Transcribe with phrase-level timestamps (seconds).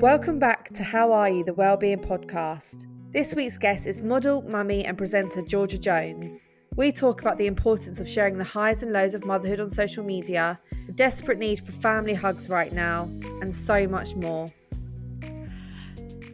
[0.00, 2.86] Welcome back to How Are You, the Wellbeing Podcast.
[3.12, 6.46] This week's guest is model, mummy, and presenter Georgia Jones.
[6.76, 10.04] We talk about the importance of sharing the highs and lows of motherhood on social
[10.04, 14.52] media, the desperate need for family hugs right now, and so much more.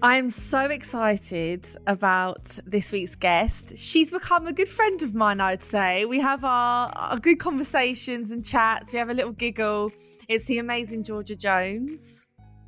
[0.04, 3.78] I'm so excited about this week's guest.
[3.78, 6.06] She's become a good friend of mine, I'd say.
[6.06, 9.92] We have our, our good conversations and chats, we have a little giggle.
[10.28, 12.26] It's the amazing Georgia Jones.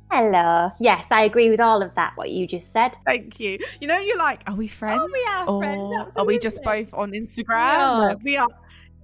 [0.09, 0.69] Hello.
[0.79, 2.95] Yes, I agree with all of that, what you just said.
[3.05, 3.57] Thank you.
[3.81, 5.01] You know, you're like, are we friends?
[5.03, 8.11] Oh, we are or friends, Are we just both on Instagram?
[8.11, 8.17] No.
[8.23, 8.47] We are.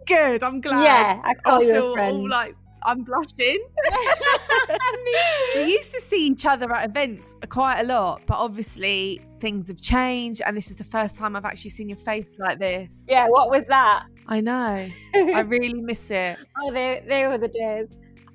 [0.07, 0.41] Good.
[0.41, 0.83] I'm glad.
[0.83, 3.65] Yeah, I call a feel all like I'm blushing.
[5.55, 9.81] we used to see each other at events quite a lot, but obviously things have
[9.81, 13.05] changed, and this is the first time I've actually seen your face like this.
[13.09, 14.05] Yeah, what was that?
[14.27, 14.89] I know.
[15.13, 16.37] I really miss it.
[16.61, 17.91] oh, they, they were the days.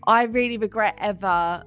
[0.07, 1.65] I really regret ever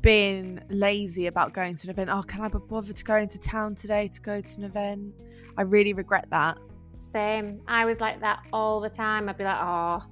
[0.00, 2.10] being lazy about going to an event.
[2.12, 5.14] Oh, can I be bothered to go into town today to go to an event?
[5.56, 6.58] I really regret that.
[6.98, 7.60] Same.
[7.66, 9.28] I was like that all the time.
[9.28, 10.02] I'd be like, oh,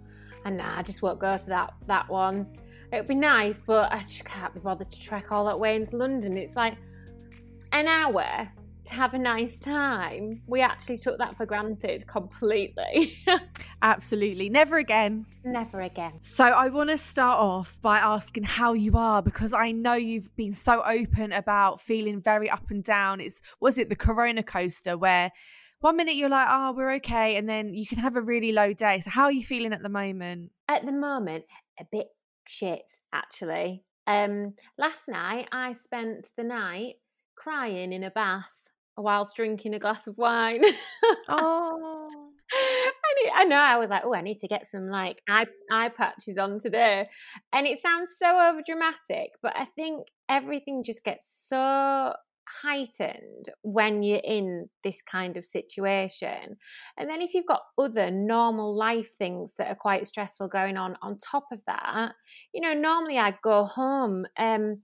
[0.47, 2.47] and nah, I just won't go to that that one.
[2.93, 5.75] It would be nice, but I just can't be bothered to trek all that way
[5.75, 6.37] into London.
[6.37, 6.77] It's like
[7.73, 8.49] an hour
[8.85, 10.41] to have a nice time.
[10.47, 13.19] We actually took that for granted completely.
[13.83, 14.49] Absolutely.
[14.49, 15.27] Never again.
[15.43, 16.13] Never again.
[16.21, 20.35] So I want to start off by asking how you are because I know you've
[20.37, 23.21] been so open about feeling very up and down.
[23.21, 25.33] It's was it the corona coaster where
[25.81, 28.73] one minute you're like, "Oh, we're okay," and then you can have a really low
[28.73, 29.01] day.
[29.01, 30.53] So how are you feeling at the moment?
[30.69, 31.45] At the moment,
[31.79, 32.09] a bit
[32.47, 33.85] shit actually.
[34.07, 36.95] Um, last night I spent the night
[37.37, 40.65] crying in a bath whilst drinking a glass of wine.
[41.29, 42.09] Oh.
[42.53, 43.59] I, need, I know.
[43.59, 47.09] I was like, oh, I need to get some like eye eye patches on today,
[47.53, 52.15] and it sounds so over dramatic, but I think everything just gets so
[52.63, 56.57] heightened when you're in this kind of situation.
[56.99, 60.97] And then if you've got other normal life things that are quite stressful going on
[61.03, 62.13] on top of that,
[62.53, 64.27] you know, normally I'd go home.
[64.39, 64.81] Um,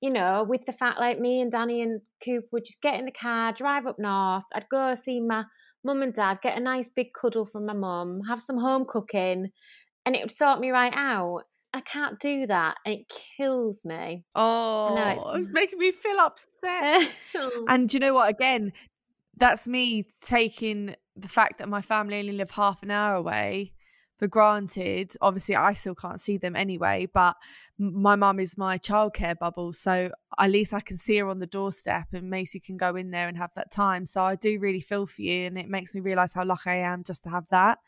[0.00, 3.06] you know, with the fact like me and Danny and Coop would just get in
[3.06, 4.44] the car, drive up north.
[4.54, 5.44] I'd go see my
[5.84, 9.48] mum and dad, get a nice big cuddle from my mum, have some home cooking,
[10.04, 11.44] and it would sort me right out.
[11.76, 13.00] I can't do that, it
[13.36, 14.24] kills me.
[14.34, 14.94] Oh,
[15.34, 17.10] it's- it's making me feel upset.
[17.68, 18.30] And do you know what?
[18.30, 18.72] Again,
[19.36, 23.72] that's me taking the fact that my family only live half an hour away
[24.18, 25.12] for granted.
[25.20, 27.36] Obviously, I still can't see them anyway, but
[27.78, 29.74] my mum is my childcare bubble.
[29.74, 33.10] So at least I can see her on the doorstep and Macy can go in
[33.10, 34.06] there and have that time.
[34.06, 35.46] So I do really feel for you.
[35.46, 37.78] And it makes me realize how lucky I am just to have that.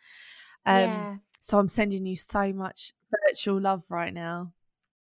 [0.67, 1.17] Um, yeah.
[1.41, 2.93] So I'm sending you so much
[3.27, 4.53] virtual love right now.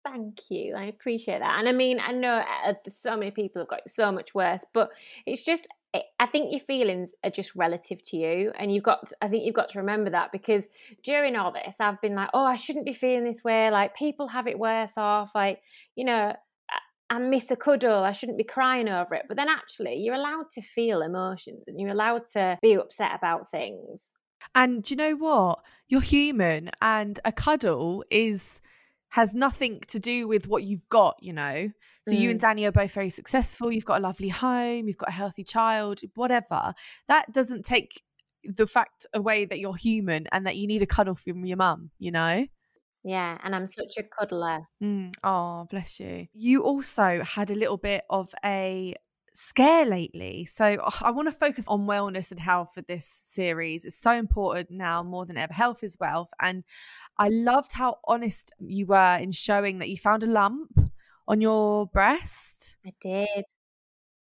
[0.04, 0.74] Thank you.
[0.74, 1.58] I appreciate that.
[1.60, 4.90] And I mean, I know uh, so many people have got so much worse, but
[5.26, 8.52] it's just, I- I think your feelings are just relative to you.
[8.58, 10.66] And you've got, I think you've got to remember that because
[11.04, 13.70] during all this, I've been like, oh, I shouldn't be feeling this way.
[13.70, 15.36] Like, people have it worse off.
[15.36, 15.62] Like,
[15.94, 16.34] you know,
[16.70, 16.78] I-
[17.14, 18.02] I miss a cuddle.
[18.02, 19.26] I shouldn't be crying over it.
[19.28, 23.48] But then actually, you're allowed to feel emotions and you're allowed to be upset about
[23.48, 24.12] things.
[24.54, 25.64] And do you know what?
[25.88, 28.60] You're human, and a cuddle is
[29.10, 31.70] has nothing to do with what you've got, you know.
[32.06, 33.70] So you and Danny are both very successful.
[33.70, 34.88] You've got a lovely home.
[34.88, 36.00] You've got a healthy child.
[36.14, 36.72] Whatever.
[37.08, 38.02] That doesn't take
[38.42, 41.90] the fact away that you're human and that you need a cuddle from your mum,
[41.98, 42.46] you know?
[43.04, 44.60] Yeah, and I'm such a cuddler.
[44.82, 45.12] Mm.
[45.22, 46.26] Oh, bless you.
[46.32, 48.94] You also had a little bit of a
[49.32, 50.44] scare lately.
[50.44, 53.84] So oh, I want to focus on wellness and health for this series.
[53.84, 55.52] It's so important now more than ever.
[55.52, 56.30] Health is wealth.
[56.40, 56.64] And
[57.18, 60.78] I loved how honest you were in showing that you found a lump
[61.26, 62.76] on your breast.
[62.84, 63.44] I did.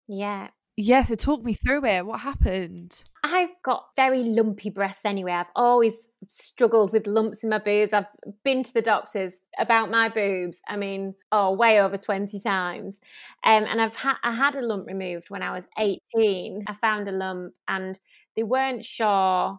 [0.06, 0.48] Yeah.
[0.80, 2.06] Yeah, so talk me through it.
[2.06, 3.02] What happened?
[3.24, 5.32] I've got very lumpy breasts anyway.
[5.32, 7.92] I've always struggled with lumps in my boobs.
[7.92, 8.06] I've
[8.44, 10.62] been to the doctors about my boobs.
[10.68, 13.00] I mean, oh, way over 20 times.
[13.42, 16.62] Um, and I've had I had a lump removed when I was 18.
[16.68, 17.98] I found a lump and
[18.36, 19.58] they weren't sure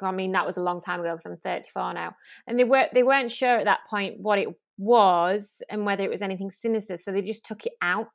[0.00, 2.16] I mean, that was a long time ago because I'm 34 now,
[2.46, 4.48] and they were they weren't sure at that point what it
[4.78, 8.08] was and whether it was anything sinister, so they just took it out.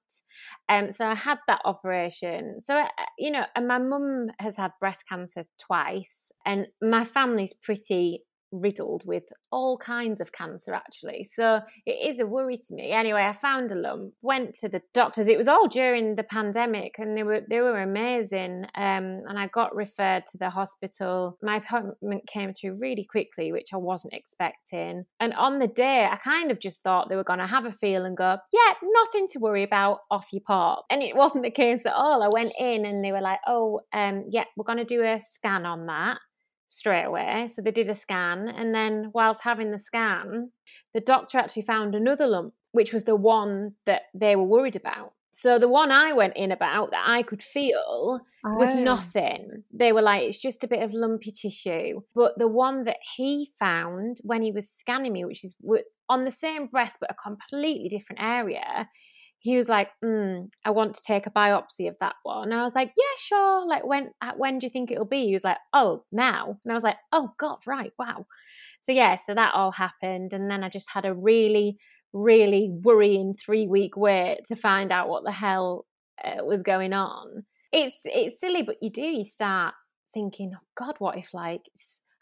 [0.69, 2.59] Um, so I had that operation.
[2.59, 7.53] So uh, you know, and my mum has had breast cancer twice, and my family's
[7.53, 11.23] pretty riddled with all kinds of cancer actually.
[11.23, 12.91] So it is a worry to me.
[12.91, 15.27] Anyway i found a lump went to the doctors.
[15.27, 19.47] It was all during the pandemic and they were they were amazing um, and i
[19.47, 21.37] got referred to the hospital.
[21.41, 25.05] My appointment came through really quickly which i wasn't expecting.
[25.19, 27.71] And on the day i kind of just thought they were going to have a
[27.71, 30.85] feel and go yeah nothing to worry about off you pop.
[30.89, 32.23] And it wasn't the case at all.
[32.23, 35.19] I went in and they were like oh um, yeah we're going to do a
[35.19, 36.19] scan on that
[36.71, 37.47] straight away.
[37.49, 38.47] So they did a scan.
[38.47, 40.51] And then, whilst having the scan,
[40.93, 45.13] the doctor actually found another lump, which was the one that they were worried about.
[45.33, 48.53] So the one I went in about that I could feel oh.
[48.55, 49.63] was nothing.
[49.71, 52.01] They were like, it's just a bit of lumpy tissue.
[52.15, 55.55] But the one that he found when he was scanning me, which is
[56.09, 58.89] on the same breast but a completely different area,
[59.43, 62.51] he was like, mm, I want to take a biopsy of that one.
[62.51, 63.67] And I was like, yeah, sure.
[63.67, 65.25] Like, when uh, when do you think it'll be?
[65.25, 66.59] He was like, oh, now.
[66.63, 68.27] And I was like, oh, God, right, wow.
[68.81, 70.33] So, yeah, so that all happened.
[70.33, 71.77] And then I just had a really,
[72.13, 75.87] really worrying three week wait to find out what the hell
[76.23, 77.45] uh, was going on.
[77.71, 79.73] It's, it's silly, but you do, you start
[80.13, 81.61] thinking, oh, God, what if, like,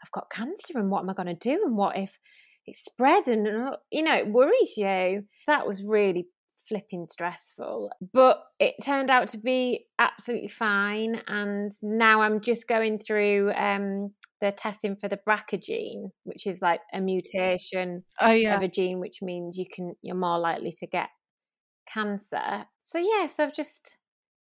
[0.02, 1.64] I've got cancer and what am I going to do?
[1.66, 2.18] And what if
[2.66, 5.26] it spreads And, you know, it worries you.
[5.48, 6.28] That was really
[6.68, 7.92] flipping stressful.
[8.14, 11.22] But it turned out to be absolutely fine.
[11.28, 16.62] And now I'm just going through um, the testing for the BRCA gene, which is
[16.62, 18.56] like a mutation oh, yeah.
[18.56, 21.10] of a gene, which means you can you're more likely to get
[21.92, 22.66] cancer.
[22.84, 23.98] So yeah, so I've just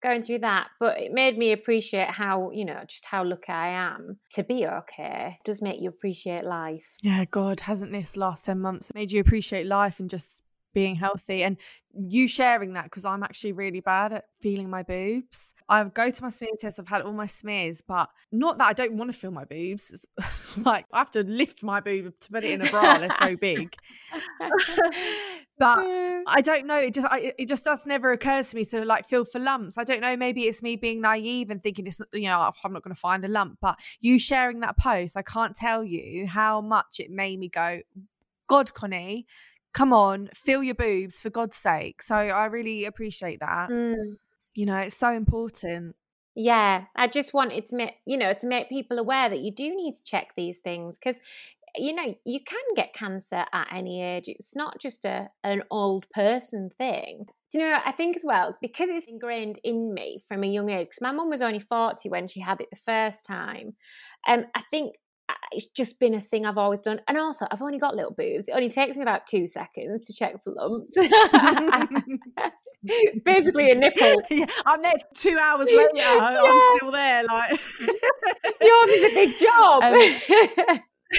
[0.02, 3.68] going through that but it made me appreciate how you know just how lucky i
[3.68, 8.46] am to be okay it does make you appreciate life yeah god hasn't this last
[8.46, 10.42] 10 months made you appreciate life and just
[10.74, 11.58] being healthy and
[11.94, 15.54] you sharing that because I'm actually really bad at feeling my boobs.
[15.68, 18.74] I go to my smear test, I've had all my smears, but not that I
[18.74, 20.06] don't want to feel my boobs.
[20.66, 23.36] like I have to lift my boob to put it in a bra, they're so
[23.36, 23.76] big.
[25.60, 25.80] but
[26.28, 26.78] I don't know.
[26.78, 29.78] It just I, it just does never occur to me to like feel for lumps.
[29.78, 30.16] I don't know.
[30.16, 33.00] Maybe it's me being naive and thinking it's you know oh, I'm not going to
[33.00, 33.58] find a lump.
[33.62, 37.82] But you sharing that post, I can't tell you how much it made me go.
[38.48, 39.28] God, Connie,
[39.74, 42.02] come on, feel your boobs for God's sake.
[42.02, 43.70] So I really appreciate that.
[43.70, 44.16] Mm.
[44.56, 45.96] You know, it's so important.
[46.36, 49.76] Yeah, I just wanted to make, you know, to make people aware that you do
[49.76, 51.20] need to check these things because
[51.76, 54.28] you know, you can get cancer at any age.
[54.28, 57.28] It's not just a an old person thing.
[57.52, 60.70] Do you know, I think as well, because it's ingrained in me from a young
[60.70, 63.76] age, because my mum was only 40 when she had it the first time.
[64.28, 64.96] Um, I think
[65.52, 67.02] it's just been a thing I've always done.
[67.08, 68.48] And also, I've only got little boobs.
[68.48, 70.94] It only takes me about two seconds to check for lumps.
[72.84, 74.22] it's basically a nipple.
[74.32, 75.90] Yeah, I'm there two hours later.
[75.96, 76.18] yeah.
[76.20, 77.24] I'm still there.
[77.26, 77.52] Like
[78.62, 79.84] yours is a big job.
[79.84, 80.80] Um,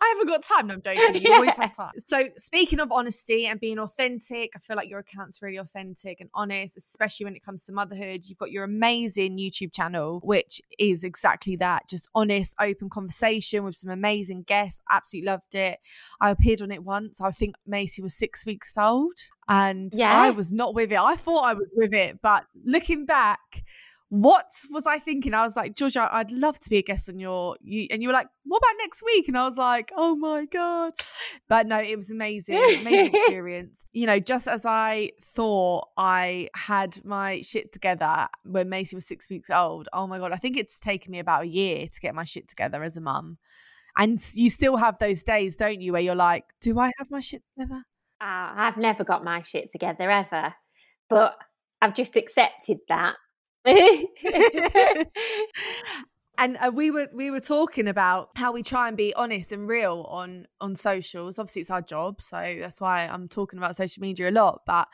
[0.00, 0.68] I haven't got time.
[0.68, 1.22] No, I'm joking.
[1.22, 1.36] You yeah.
[1.36, 1.92] always have time.
[2.06, 6.30] So, speaking of honesty and being authentic, I feel like your account's really authentic and
[6.34, 8.22] honest, especially when it comes to motherhood.
[8.24, 13.74] You've got your amazing YouTube channel, which is exactly that just honest, open conversation with
[13.74, 14.80] some amazing guests.
[14.90, 15.78] Absolutely loved it.
[16.20, 17.20] I appeared on it once.
[17.20, 19.14] I think Macy was six weeks old
[19.48, 20.16] and yeah.
[20.16, 20.98] I was not with it.
[20.98, 23.64] I thought I was with it, but looking back,
[24.10, 25.34] what was I thinking?
[25.34, 28.08] I was like, Georgia, I'd love to be a guest on your you and you
[28.08, 29.28] were like, what about next week?
[29.28, 30.92] And I was like, oh my God.
[31.48, 33.86] But no, it was amazing, amazing experience.
[33.92, 39.28] You know, just as I thought I had my shit together when Macy was six
[39.30, 42.14] weeks old, oh my God, I think it's taken me about a year to get
[42.14, 43.38] my shit together as a mum.
[43.96, 47.20] And you still have those days, don't you, where you're like, do I have my
[47.20, 47.82] shit together?
[48.20, 50.54] Uh, I've never got my shit together ever.
[51.08, 51.36] But
[51.80, 53.16] I've just accepted that
[56.38, 59.66] and uh, we were we were talking about how we try and be honest and
[59.66, 61.38] real on on socials.
[61.38, 64.86] Obviously it's our job so that's why i'm talking about social media a lot but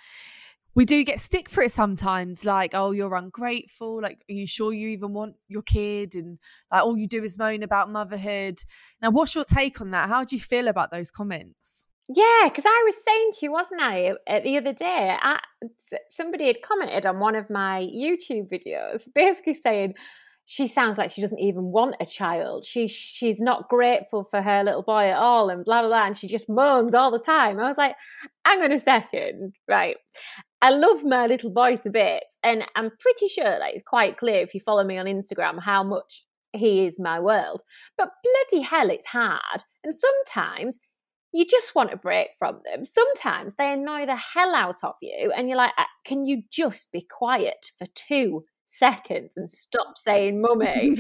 [0.75, 4.73] we do get stick for it sometimes like oh you're ungrateful like are you sure
[4.73, 6.15] you even want your kid?
[6.15, 6.39] And
[6.71, 8.59] like all you do is moan about motherhood.
[9.03, 10.09] Now what's your take on that?
[10.09, 13.83] How do you feel about those comments yeah, because I was saying to you, wasn't
[13.83, 15.17] I, uh, the other day?
[15.23, 15.39] I,
[16.09, 19.95] somebody had commented on one of my YouTube videos, basically saying,
[20.45, 22.65] she sounds like she doesn't even want a child.
[22.65, 26.07] She she's not grateful for her little boy at all, and blah blah blah.
[26.07, 27.61] And she just moans all the time.
[27.61, 27.95] I was like,
[28.45, 29.97] hang on a second, right?
[30.61, 34.41] I love my little boy a bit, and I'm pretty sure that it's quite clear
[34.41, 37.63] if you follow me on Instagram how much he is my world.
[37.97, 40.81] But bloody hell, it's hard, and sometimes
[41.33, 42.85] you just want a break from them.
[42.85, 46.93] Sometimes they annoy the hell out of you, and you're like, uh, can you just
[46.93, 50.91] be quiet for two seconds and stop saying mummy.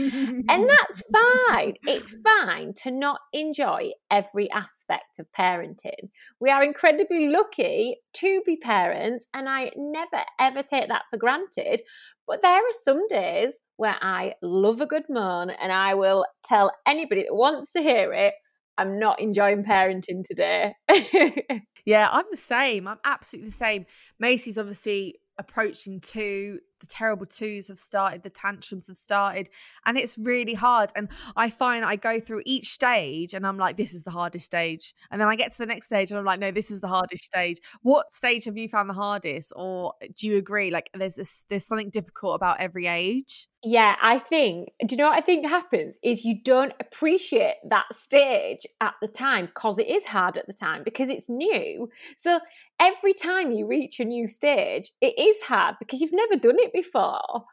[0.48, 1.74] and that's fine.
[1.86, 6.10] It's fine to not enjoy every aspect of parenting.
[6.40, 11.82] We are incredibly lucky to be parents, and I never ever take that for granted.
[12.26, 16.70] But there are some days where I love a good moan and I will tell
[16.86, 18.34] anybody that wants to hear it.
[18.80, 20.74] I'm not enjoying parenting today.
[21.84, 22.88] yeah, I'm the same.
[22.88, 23.84] I'm absolutely the same.
[24.18, 29.48] Macy's obviously approaching two the terrible twos have started the tantrums have started
[29.86, 33.76] and it's really hard and i find i go through each stage and i'm like
[33.76, 36.24] this is the hardest stage and then i get to the next stage and i'm
[36.24, 39.92] like no this is the hardest stage what stage have you found the hardest or
[40.14, 44.70] do you agree like there's this, there's something difficult about every age yeah, I think,
[44.86, 45.98] do you know what I think happens?
[46.02, 50.54] Is you don't appreciate that stage at the time because it is hard at the
[50.54, 51.90] time because it's new.
[52.16, 52.40] So
[52.80, 56.69] every time you reach a new stage, it is hard because you've never done it
[56.72, 57.44] before.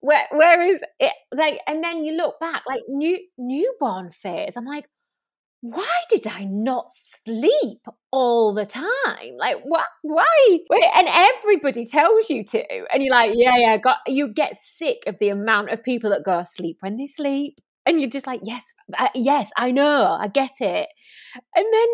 [0.00, 4.86] Whereas it like, and then you look back, like new newborn phase, I'm like,
[5.60, 9.36] why did I not sleep all the time?
[9.38, 9.86] Like, what?
[10.02, 10.58] Why?
[10.96, 13.76] And everybody tells you to, and you're like, yeah, yeah.
[13.76, 17.60] Got you get sick of the amount of people that go sleep when they sleep,
[17.86, 18.64] and you're just like, yes,
[18.98, 20.88] uh, yes, I know, I get it,
[21.54, 21.88] and then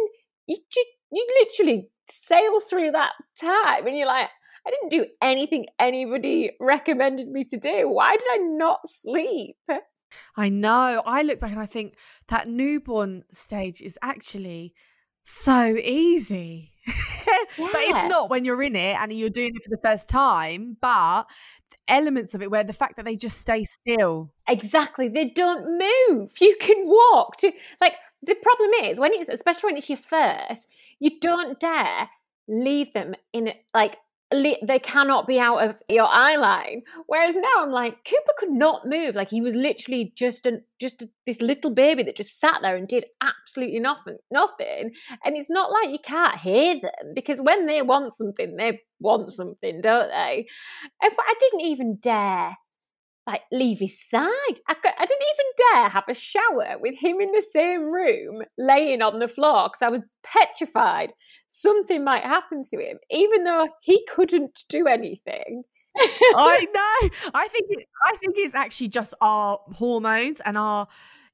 [0.47, 4.31] you just you literally sail through that time, and you're like,
[4.69, 7.89] I didn't do anything anybody recommended me to do.
[7.89, 9.57] Why did I not sleep?
[10.37, 11.03] I know.
[11.07, 11.97] I look back and I think
[12.29, 14.75] that newborn stage is actually
[15.23, 16.73] so easy.
[16.87, 16.95] Yeah.
[17.59, 20.77] but it's not when you're in it and you're doing it for the first time,
[20.83, 21.25] but
[21.89, 24.31] elements of it where the fact that they just stay still.
[24.47, 25.09] Exactly.
[25.09, 26.33] They don't move.
[26.41, 30.69] You can walk to like the problem is when it's especially when it's your first,
[31.01, 32.11] you don't dare
[32.49, 33.97] leave them in like
[34.31, 36.83] they cannot be out of your eye line.
[37.07, 39.15] Whereas now I'm like, Cooper could not move.
[39.15, 42.77] Like he was literally just an just a, this little baby that just sat there
[42.77, 44.93] and did absolutely nothing, nothing.
[45.25, 49.33] And it's not like you can't hear them because when they want something, they want
[49.33, 50.47] something, don't they?
[51.01, 52.57] But I didn't even dare
[53.29, 54.25] like leave his side.
[54.69, 59.03] I, I didn't even dare have a shower with him in the same room, laying
[59.03, 61.13] on the floor, because I was petrified
[61.47, 65.63] something might happen to him, even though he couldn't do anything.
[65.99, 67.11] I know.
[67.35, 70.89] I think it, I think it's actually just our hormones and our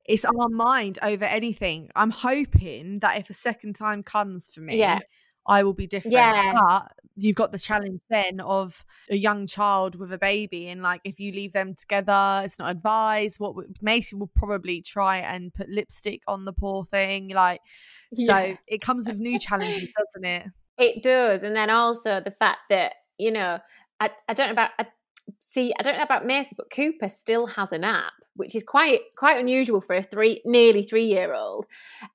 [0.04, 1.90] it's our mind over anything.
[1.94, 4.98] I'm hoping that if a second time comes for me, yeah.
[5.46, 6.12] I will be different.
[6.12, 6.52] Yeah.
[6.54, 11.00] But you've got the challenge then of a young child with a baby, and like
[11.04, 13.40] if you leave them together, it's not advised.
[13.40, 17.60] What Macy will probably try and put lipstick on the poor thing, like
[18.12, 18.26] yeah.
[18.26, 18.56] so.
[18.66, 20.46] It comes with new challenges, doesn't it?
[20.78, 23.58] It does, and then also the fact that you know,
[24.00, 24.70] I I don't know about.
[24.78, 24.86] I,
[25.46, 29.00] see, I don't know about Macy, but Cooper still has a nap, which is quite
[29.16, 31.66] quite unusual for a three nearly three year old.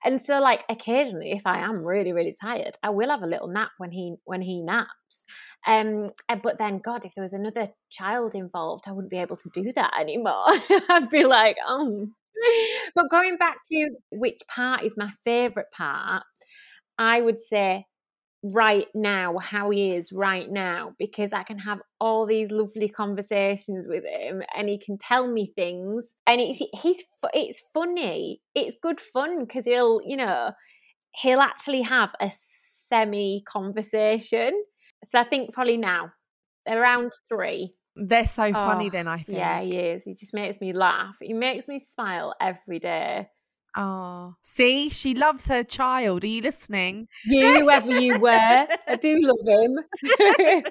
[0.04, 3.48] And so, like occasionally, if I am really really tired, I will have a little
[3.48, 5.24] nap when he when he naps.
[5.68, 6.12] Um,
[6.42, 9.74] but then, God, if there was another child involved, I wouldn't be able to do
[9.76, 10.46] that anymore.
[10.90, 12.08] I'd be like, oh.
[12.96, 16.24] But going back to which part is my favorite part,
[16.98, 17.86] I would say
[18.44, 23.86] right now how he is right now because I can have all these lovely conversations
[23.88, 26.14] with him and he can tell me things.
[26.26, 27.04] And it's he's
[27.34, 28.42] it's funny.
[28.56, 30.52] It's good fun because he'll you know
[31.16, 34.64] he'll actually have a semi conversation
[35.06, 36.12] so I think probably now
[36.68, 39.38] around 3 they're so oh, funny then I think.
[39.40, 40.04] yeah he is.
[40.04, 41.18] He just makes me laugh.
[41.22, 43.28] He makes me smile every day
[43.76, 46.24] Oh, see, she loves her child.
[46.24, 47.08] Are you listening?
[47.26, 50.64] You, whoever you were, I do love him.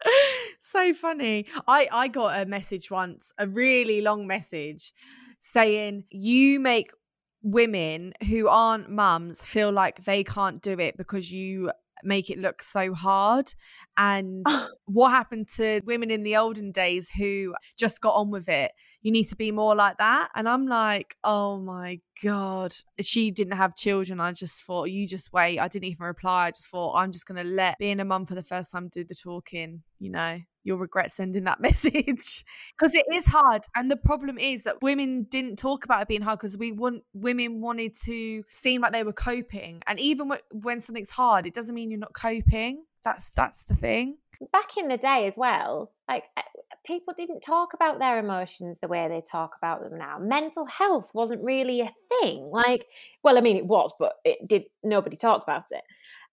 [0.60, 1.46] so funny.
[1.66, 4.92] I I got a message once, a really long message
[5.40, 6.90] saying you make
[7.42, 11.70] women who aren't mums feel like they can't do it because you
[12.04, 13.52] make it look so hard
[13.96, 14.44] and
[14.86, 19.12] what happened to women in the olden days who just got on with it you
[19.12, 22.72] need to be more like that and i'm like oh my god.
[23.00, 25.58] She didn't have children i just thought you just wait.
[25.58, 28.26] I didn't even reply i just thought i'm just going to let being a mum
[28.26, 30.38] for the first time do the talking you know?
[30.64, 32.44] You'll regret sending that message.
[32.76, 36.22] Because it is hard and the problem is that women didn't talk about it being
[36.22, 40.80] hard because we want women wanted to seem like they were coping and even when
[40.80, 42.84] something's hard it doesn't mean you're not coping.
[43.04, 44.18] That's that's the thing.
[44.52, 46.42] Back in the day as well like eh,
[46.84, 51.10] people didn't talk about their emotions the way they talk about them now mental health
[51.14, 52.86] wasn't really a thing like
[53.22, 55.82] well i mean it was but it did nobody talked about it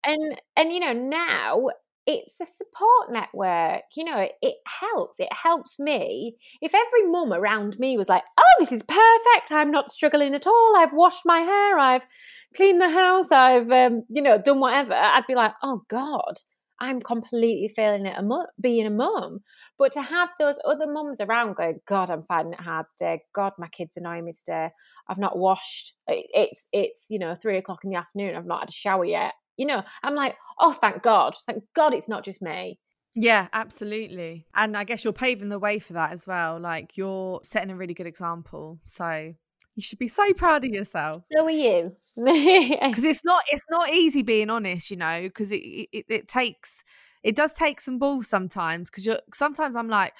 [0.06, 1.68] and and you know now
[2.10, 3.84] it's a support network.
[3.96, 5.20] You know, it, it, helps.
[5.20, 6.38] It helps me.
[6.60, 9.52] If every mum around me was like, oh, this is perfect.
[9.52, 10.74] I'm not struggling at all.
[10.76, 11.78] I've washed my hair.
[11.78, 12.08] I've
[12.56, 13.32] cleaned the house.
[13.32, 14.96] I've, um, you know, done whatever.
[14.96, 16.40] I'd be like, oh, God,
[16.80, 18.24] I'm completely failing at
[18.62, 19.40] being a mum.
[19.78, 23.24] But to have those other mums around going, God, I'm finding it hard today.
[23.34, 24.70] God, my kids annoy me today.
[25.08, 25.94] I've not washed.
[26.08, 28.36] It's, it's, you know, three o'clock in the afternoon.
[28.36, 31.36] I've not had a shower yet you know, I'm like, oh, thank God.
[31.46, 32.80] Thank God it's not just me.
[33.14, 34.46] Yeah, absolutely.
[34.56, 36.60] And I guess you're paving the way for that as well.
[36.60, 38.80] Like you're setting a really good example.
[38.84, 39.34] So
[39.76, 41.24] you should be so proud of yourself.
[41.32, 41.96] So are you.
[42.18, 45.58] Because it's not it's not easy being honest, you know, because it,
[45.92, 46.84] it it takes
[47.24, 48.90] it does take some balls sometimes.
[48.90, 50.14] Because you're sometimes I'm like,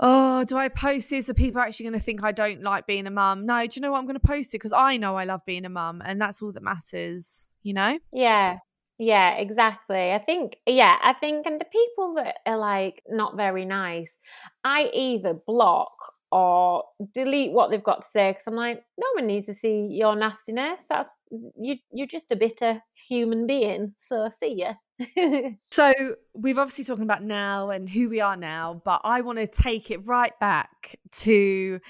[0.00, 1.28] oh, do I post this?
[1.28, 3.46] Are people actually going to think I don't like being a mum?
[3.46, 3.98] No, do you know what?
[3.98, 6.42] I'm going to post it because I know I love being a mum, and that's
[6.42, 7.98] all that matters you know?
[8.12, 8.58] Yeah.
[8.98, 10.12] Yeah, exactly.
[10.12, 14.14] I think, yeah, I think, and the people that are like not very nice,
[14.62, 15.92] I either block
[16.32, 19.86] or delete what they've got to say because I'm like, no one needs to see
[19.90, 20.86] your nastiness.
[20.88, 21.76] That's you.
[21.92, 23.92] You're just a bitter human being.
[23.98, 24.74] So see ya.
[25.70, 25.92] so
[26.32, 29.90] we've obviously talking about now and who we are now, but I want to take
[29.90, 31.80] it right back to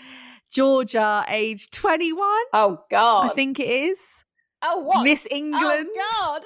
[0.50, 2.26] Georgia, age 21.
[2.52, 4.24] Oh God, I think it is.
[4.62, 5.05] Oh, what?
[5.05, 5.88] Miss oh, England.
[5.96, 6.42] Oh, God.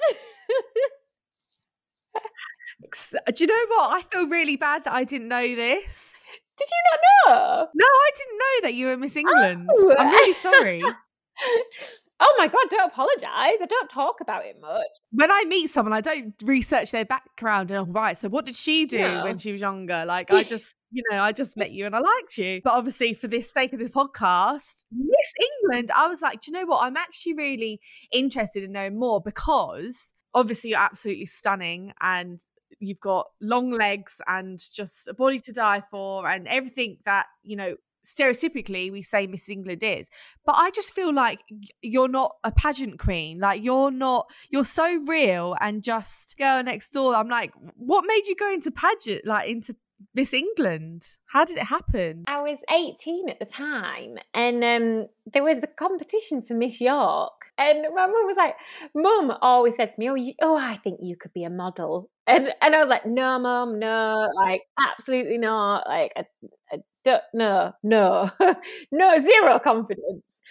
[3.35, 3.97] Do you know what?
[3.97, 6.26] I feel really bad that I didn't know this.
[6.57, 6.99] Did you not
[7.37, 7.67] know?
[7.75, 9.19] No, I didn't know that you were Miss oh.
[9.19, 9.69] England.
[9.71, 9.95] Oh.
[9.97, 10.81] I'm really sorry.
[12.19, 13.61] oh my god, don't apologize.
[13.61, 14.87] I don't talk about it much.
[15.11, 18.17] When I meet someone, I don't research their background and all right.
[18.17, 19.23] so what did she do no.
[19.23, 20.03] when she was younger?
[20.05, 22.61] Like I just you know, I just met you and I liked you.
[22.63, 26.57] But obviously, for the sake of this podcast, Miss England, I was like, do you
[26.57, 26.83] know what?
[26.83, 27.81] I'm actually really
[28.13, 32.39] interested in knowing more because obviously you're absolutely stunning and
[32.79, 37.55] you've got long legs and just a body to die for and everything that, you
[37.55, 37.75] know,
[38.07, 40.09] stereotypically we say Miss England is.
[40.45, 41.39] But I just feel like
[41.81, 43.39] you're not a pageant queen.
[43.39, 47.15] Like you're not you're so real and just girl next door.
[47.15, 49.75] I'm like, what made you go into pageant like into
[50.13, 51.03] Miss England.
[51.27, 52.23] How did it happen?
[52.27, 57.33] I was 18 at the time, and um, there was a competition for Miss York.
[57.57, 58.55] And my mum was like,
[58.93, 62.09] Mum always said to me, Oh, you, oh, I think you could be a model.
[62.27, 65.87] And, and I was like, No, mum, no, like, absolutely not.
[65.87, 66.25] Like, I,
[66.71, 68.29] I don't, no, no,
[68.91, 70.41] no, zero confidence.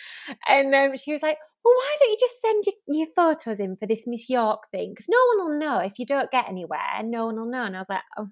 [0.49, 3.75] And um, she was like, well, why don't you just send your, your photos in
[3.77, 4.93] for this Miss York thing?
[4.93, 7.65] Because no one will know if you don't get anywhere, no one will know.
[7.65, 8.29] And I was like, oh,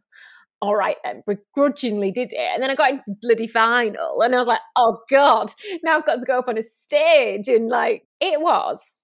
[0.64, 2.50] all right then, begrudgingly did it.
[2.54, 6.06] And then I got into bloody final and I was like, oh God, now I've
[6.06, 7.48] got to go up on a stage.
[7.48, 8.94] And like, it was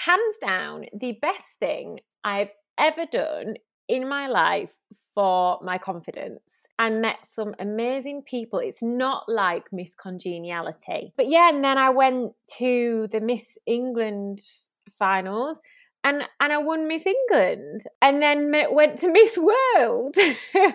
[0.00, 3.56] hands down the best thing I've ever done
[3.88, 4.76] in my life
[5.14, 6.66] for my confidence.
[6.78, 8.58] I met some amazing people.
[8.58, 11.14] It's not like Miss Congeniality.
[11.16, 14.42] But yeah, and then I went to the Miss England
[14.90, 15.60] finals
[16.04, 20.16] and and I won Miss England and then went to Miss World.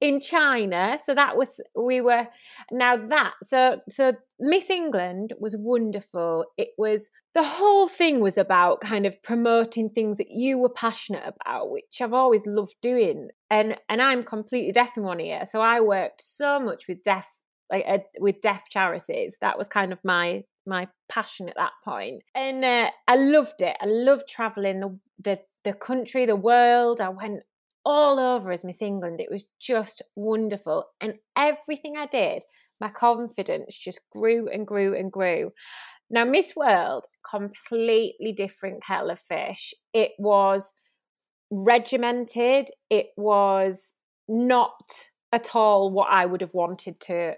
[0.00, 0.98] in China.
[1.02, 2.26] So that was we were
[2.70, 6.46] now that so so Miss England was wonderful.
[6.56, 11.24] It was the whole thing was about kind of promoting things that you were passionate
[11.24, 13.28] about, which I've always loved doing.
[13.50, 17.28] And and I'm completely deaf in one ear, so I worked so much with deaf
[17.70, 19.36] like uh, with deaf charities.
[19.40, 23.76] That was kind of my my passion at that point, and uh, I loved it.
[23.80, 27.00] I loved traveling the the the country, the world.
[27.00, 27.42] I went
[27.84, 29.20] all over as Miss England.
[29.20, 30.86] It was just wonderful.
[31.00, 32.44] And everything I did,
[32.80, 35.52] my confidence just grew and grew and grew.
[36.10, 39.74] Now, Miss World, completely different kettle of fish.
[39.92, 40.72] It was
[41.50, 42.68] regimented.
[42.90, 43.94] It was
[44.28, 47.34] not at all what I would have wanted to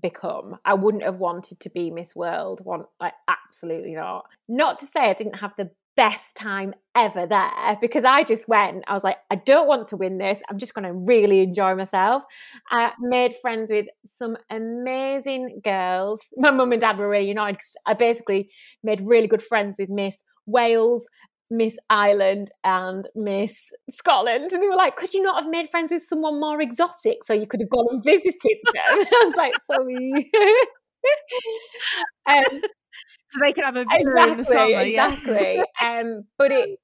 [0.00, 0.58] become.
[0.64, 2.60] I wouldn't have wanted to be Miss World.
[2.64, 4.26] Want like absolutely not.
[4.48, 8.84] Not to say I didn't have the best time ever there because I just went.
[8.86, 10.42] I was like, I don't want to win this.
[10.48, 12.22] I'm just going to really enjoy myself.
[12.70, 16.32] I made friends with some amazing girls.
[16.36, 18.50] My mum and dad were really annoyed because I basically
[18.82, 21.06] made really good friends with Miss Wales,
[21.50, 24.52] Miss Ireland and Miss Scotland.
[24.52, 27.32] And they were like, could you not have made friends with someone more exotic so
[27.32, 28.82] you could have gone and visited them?
[28.86, 30.30] I was like, sorry.
[32.26, 32.60] um,
[33.28, 34.80] so they could have a villa exactly, in the summer.
[34.80, 35.62] Exactly.
[35.80, 36.00] Yeah.
[36.00, 36.78] um, but it,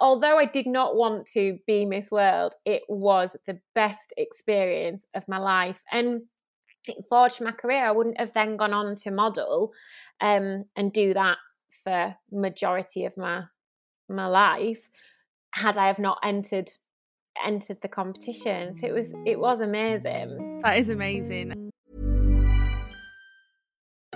[0.00, 5.26] although I did not want to be Miss World, it was the best experience of
[5.28, 5.82] my life.
[5.90, 6.22] And
[6.86, 7.86] it forged my career.
[7.86, 9.72] I wouldn't have then gone on to model
[10.20, 11.38] um, and do that
[11.84, 13.44] for majority of my
[14.08, 14.88] my life
[15.54, 16.70] had I have not entered
[17.42, 18.74] entered the competition.
[18.74, 20.60] So it was it was amazing.
[20.62, 21.71] That is amazing.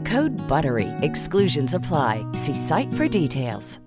[0.00, 0.88] Code BUTTERY.
[1.02, 2.24] Exclusions apply.
[2.32, 3.78] See site for details.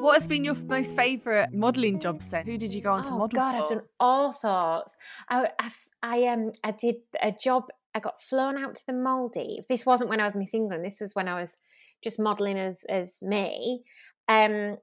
[0.00, 2.46] What has been your most favourite modelling jobs then?
[2.46, 3.62] Who did you go on to oh model God, for?
[3.62, 4.96] I've done all sorts.
[5.28, 5.70] I, I,
[6.02, 7.64] I um I did a job.
[7.94, 9.66] I got flown out to the Maldives.
[9.66, 10.84] This wasn't when I was Miss England.
[10.84, 11.56] This was when I was
[12.04, 13.82] just modelling as as me.
[14.28, 14.76] Um,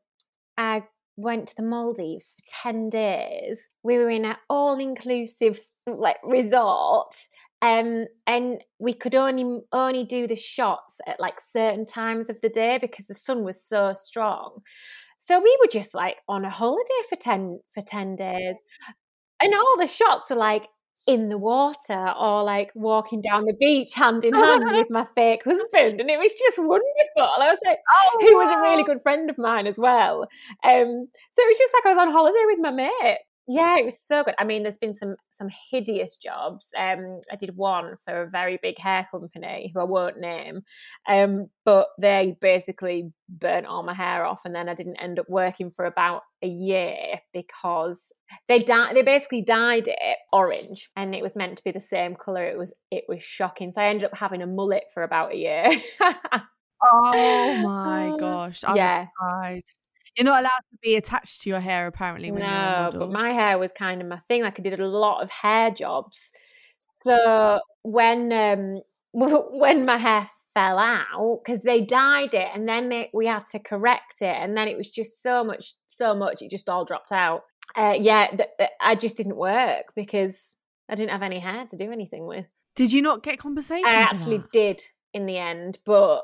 [0.57, 0.83] I
[1.15, 3.69] went to the Maldives for ten days.
[3.83, 7.15] We were in an all inclusive like resort.
[7.61, 12.49] Um, and we could only only do the shots at like certain times of the
[12.49, 14.61] day because the sun was so strong.
[15.17, 18.61] So we were just like on a holiday for 10 for 10 days.
[19.41, 20.67] And all the shots were like
[21.07, 25.43] in the water or like walking down the beach hand in hand with my fake
[25.43, 26.01] husband.
[26.01, 26.83] And it was just wonderful.
[27.17, 30.27] I was like, Oh, who was a really good friend of mine as well.
[30.63, 33.19] Um, so it was just like I was on holiday with my mate.
[33.47, 34.33] Yeah, it was so good.
[34.39, 36.69] I mean, there's been some some hideous jobs.
[36.77, 40.63] Um, I did one for a very big hair company who I won't name,
[41.07, 45.29] um, but they basically burnt all my hair off, and then I didn't end up
[45.29, 46.95] working for about a year
[47.33, 48.11] because
[48.47, 52.15] they di- they basically dyed it orange, and it was meant to be the same
[52.15, 52.45] color.
[52.45, 53.71] It was it was shocking.
[53.71, 55.69] So I ended up having a mullet for about a year.
[56.91, 58.63] Oh my gosh.
[58.63, 59.07] I yeah.
[59.17, 59.63] cried.
[60.17, 63.71] You're not allowed to be attached to your hair apparently No, but my hair was
[63.71, 64.43] kind of my thing.
[64.43, 66.31] Like I did a lot of hair jobs.
[67.03, 68.81] So when um
[69.13, 73.59] when my hair fell out because they dyed it and then they, we had to
[73.59, 77.11] correct it and then it was just so much so much it just all dropped
[77.11, 77.43] out.
[77.75, 80.55] Uh, yeah, th- th- I just didn't work because
[80.87, 82.45] I didn't have any hair to do anything with.
[82.75, 83.85] Did you not get compensation?
[83.85, 84.51] I actually that?
[84.51, 86.21] did in the end, but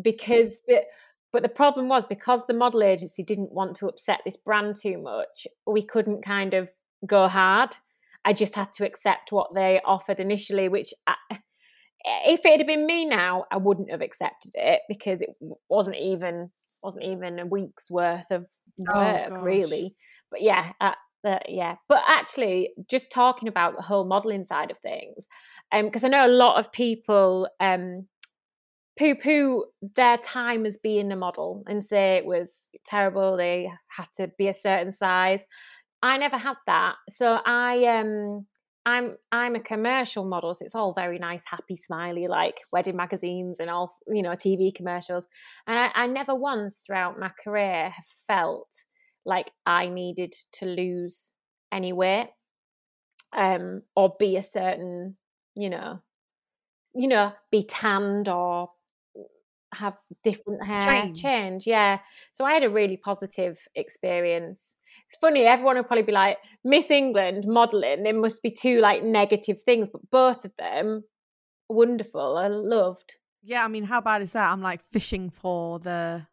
[0.00, 0.82] because the
[1.32, 4.98] but the problem was because the model agency didn't want to upset this brand too
[4.98, 6.70] much, we couldn't kind of
[7.06, 7.76] go hard.
[8.24, 11.14] I just had to accept what they offered initially, which I,
[12.00, 15.30] if it had been me now, I wouldn't have accepted it because it
[15.68, 16.50] wasn't even
[16.82, 18.46] wasn't even a week's worth of
[18.88, 19.42] Oh, work gosh.
[19.42, 19.94] really.
[20.30, 20.92] But yeah, uh,
[21.24, 21.76] uh, yeah.
[21.88, 25.26] But actually, just talking about the whole modelling side of things,
[25.72, 28.06] because I know a lot of people um,
[28.98, 33.36] poo poo their time as being a model and say it was terrible.
[33.36, 35.46] They had to be a certain size.
[36.02, 36.96] I never had that.
[37.08, 38.46] So I um
[38.86, 43.60] I'm I'm a commercial model, so it's all very nice, happy, smiley, like wedding magazines
[43.60, 45.26] and all you know, TV commercials.
[45.66, 48.68] And I, I never once throughout my career have felt
[49.24, 51.32] like I needed to lose
[51.72, 52.28] any weight,
[53.32, 55.16] um, or be a certain,
[55.54, 56.00] you know,
[56.94, 58.70] you know, be tanned or
[59.74, 61.20] have different hair Change.
[61.22, 61.66] change.
[61.66, 61.98] Yeah.
[62.32, 66.90] So I had a really positive experience it's funny, everyone will probably be like, Miss
[66.90, 71.04] England modelling, there must be two like negative things, but both of them
[71.68, 72.36] wonderful.
[72.36, 73.16] I loved.
[73.42, 74.50] Yeah, I mean, how bad is that?
[74.50, 76.26] I'm like fishing for the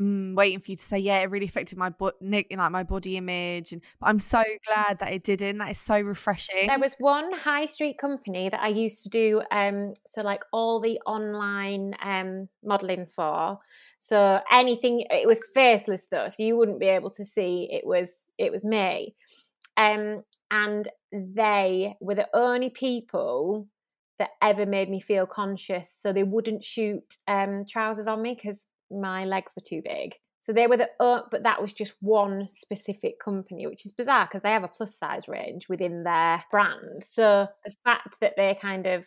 [0.00, 3.16] mm, waiting for you to say, yeah, it really affected my bo- like my body
[3.16, 5.58] image, and but I'm so glad that it didn't.
[5.58, 6.66] That is so refreshing.
[6.66, 10.80] There was one high street company that I used to do, um, so like all
[10.80, 13.58] the online um modelling for.
[13.98, 18.10] So anything, it was faceless though, so you wouldn't be able to see it was
[18.38, 19.14] it was me.
[19.76, 23.68] Um, and they were the only people
[24.18, 25.94] that ever made me feel conscious.
[25.98, 30.14] So they wouldn't shoot um, trousers on me because my legs were too big.
[30.40, 34.26] So they were the, uh, but that was just one specific company, which is bizarre
[34.26, 37.02] because they have a plus size range within their brand.
[37.02, 39.06] So the fact that they kind of,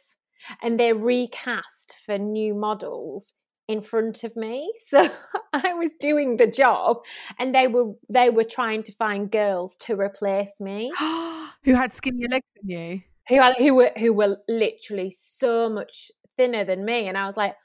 [0.61, 3.33] and they recast for new models
[3.69, 5.07] in front of me so
[5.53, 6.97] i was doing the job
[7.37, 10.91] and they were they were trying to find girls to replace me
[11.63, 16.65] who had skinnier legs than you who who were who were literally so much thinner
[16.65, 17.55] than me and i was like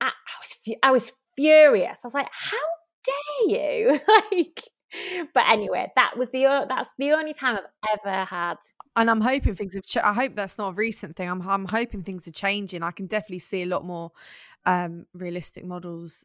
[0.00, 0.10] i, I
[0.40, 2.56] was i was furious i was like how
[3.04, 4.00] dare you
[4.32, 4.62] like
[5.32, 8.56] but anyway, that was the that's the only time I've ever had.
[8.96, 9.84] And I'm hoping things have.
[9.84, 11.30] Ch- I hope that's not a recent thing.
[11.30, 12.82] I'm I'm hoping things are changing.
[12.82, 14.10] I can definitely see a lot more
[14.66, 16.24] um realistic models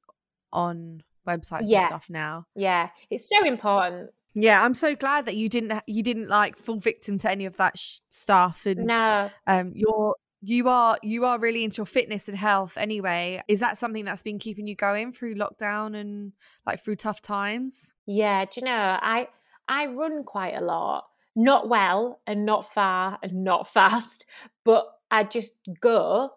[0.51, 1.81] on websites Yeah.
[1.81, 2.47] and stuff now.
[2.55, 4.09] Yeah, it's so important.
[4.33, 7.57] Yeah, I'm so glad that you didn't you didn't like fall victim to any of
[7.57, 12.27] that sh- stuff and No, um you're you are you are really into your fitness
[12.27, 13.41] and health anyway.
[13.47, 16.33] Is that something that's been keeping you going through lockdown and
[16.65, 17.93] like through tough times?
[18.05, 19.27] yeah, do you know, I
[19.67, 21.05] I run quite a lot.
[21.35, 24.25] Not well and not far and not fast,
[24.63, 26.31] but I just go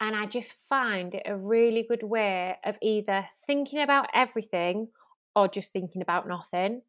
[0.00, 4.88] and I just find it a really good way of either thinking about everything
[5.36, 6.82] or just thinking about nothing.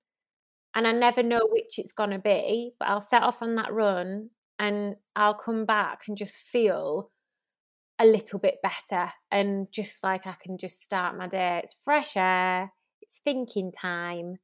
[0.75, 3.71] And I never know which it's going to be, but I'll set off on that
[3.71, 4.31] run
[4.63, 7.11] and I'll come back and just feel
[7.99, 11.59] a little bit better and just like I can just start my day.
[11.61, 12.71] It's fresh air,
[13.01, 14.37] it's thinking time.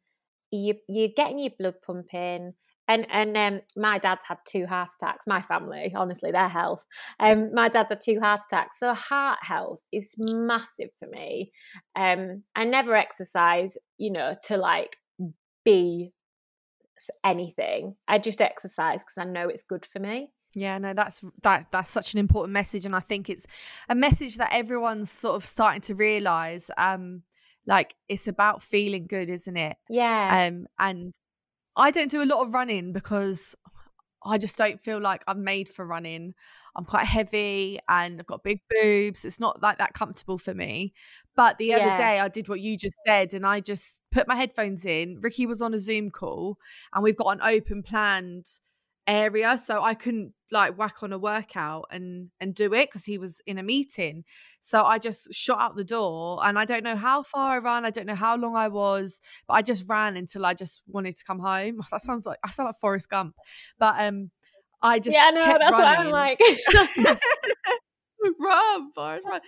[0.51, 2.53] You you're getting your blood pumping.
[2.89, 5.25] And and um, my dad's had two heart attacks.
[5.25, 6.83] My family, honestly, their health.
[7.19, 11.51] Um, my dad's had two heart attacks, so heart health is massive for me.
[11.95, 14.97] Um, I never exercise, you know, to like
[15.63, 16.11] be
[17.23, 17.95] anything.
[18.07, 20.31] I just exercise because I know it's good for me.
[20.55, 23.45] Yeah, no, that's that that's such an important message and I think it's
[23.87, 27.21] a message that everyone's sort of starting to realize um
[27.67, 29.77] like it's about feeling good, isn't it?
[29.89, 31.13] Yeah, Um and
[31.75, 33.55] I don't do a lot of running because
[34.25, 36.33] I just don't feel like I'm made for running.
[36.75, 39.25] I'm quite heavy and I've got big boobs.
[39.25, 40.93] It's not like that comfortable for me.
[41.35, 41.95] But the other Yeah.
[41.95, 45.19] day I did what you just said and I just put my headphones in.
[45.21, 46.57] Ricky was on a Zoom call
[46.93, 48.45] and we've got an open planned
[49.07, 53.17] area so I couldn't like whack on a workout and and do it because he
[53.17, 54.23] was in a meeting.
[54.61, 57.85] So I just shot out the door and I don't know how far I ran,
[57.85, 61.15] I don't know how long I was, but I just ran until I just wanted
[61.15, 61.79] to come home.
[61.91, 63.35] That sounds like I sound like Forrest Gump.
[63.79, 64.29] But um
[64.81, 66.39] I just yeah, no, kept that's what I'm like.
[68.39, 69.41] run, run.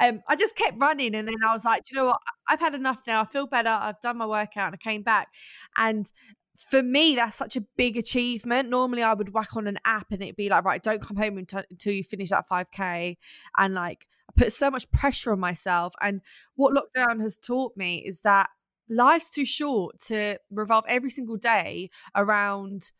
[0.00, 2.20] Um, I just kept running, and then I was like, you know what?
[2.48, 3.22] I've had enough now.
[3.22, 3.70] I feel better.
[3.70, 5.28] I've done my workout, and I came back.
[5.76, 6.10] And
[6.56, 8.68] for me, that's such a big achievement.
[8.68, 11.38] Normally, I would whack on an app, and it'd be like, "Right, don't come home
[11.38, 13.18] until, until you finish that five k."
[13.56, 15.94] And like, I put so much pressure on myself.
[16.00, 16.20] And
[16.56, 18.50] what lockdown has taught me is that
[18.88, 22.92] life's too short to revolve every single day around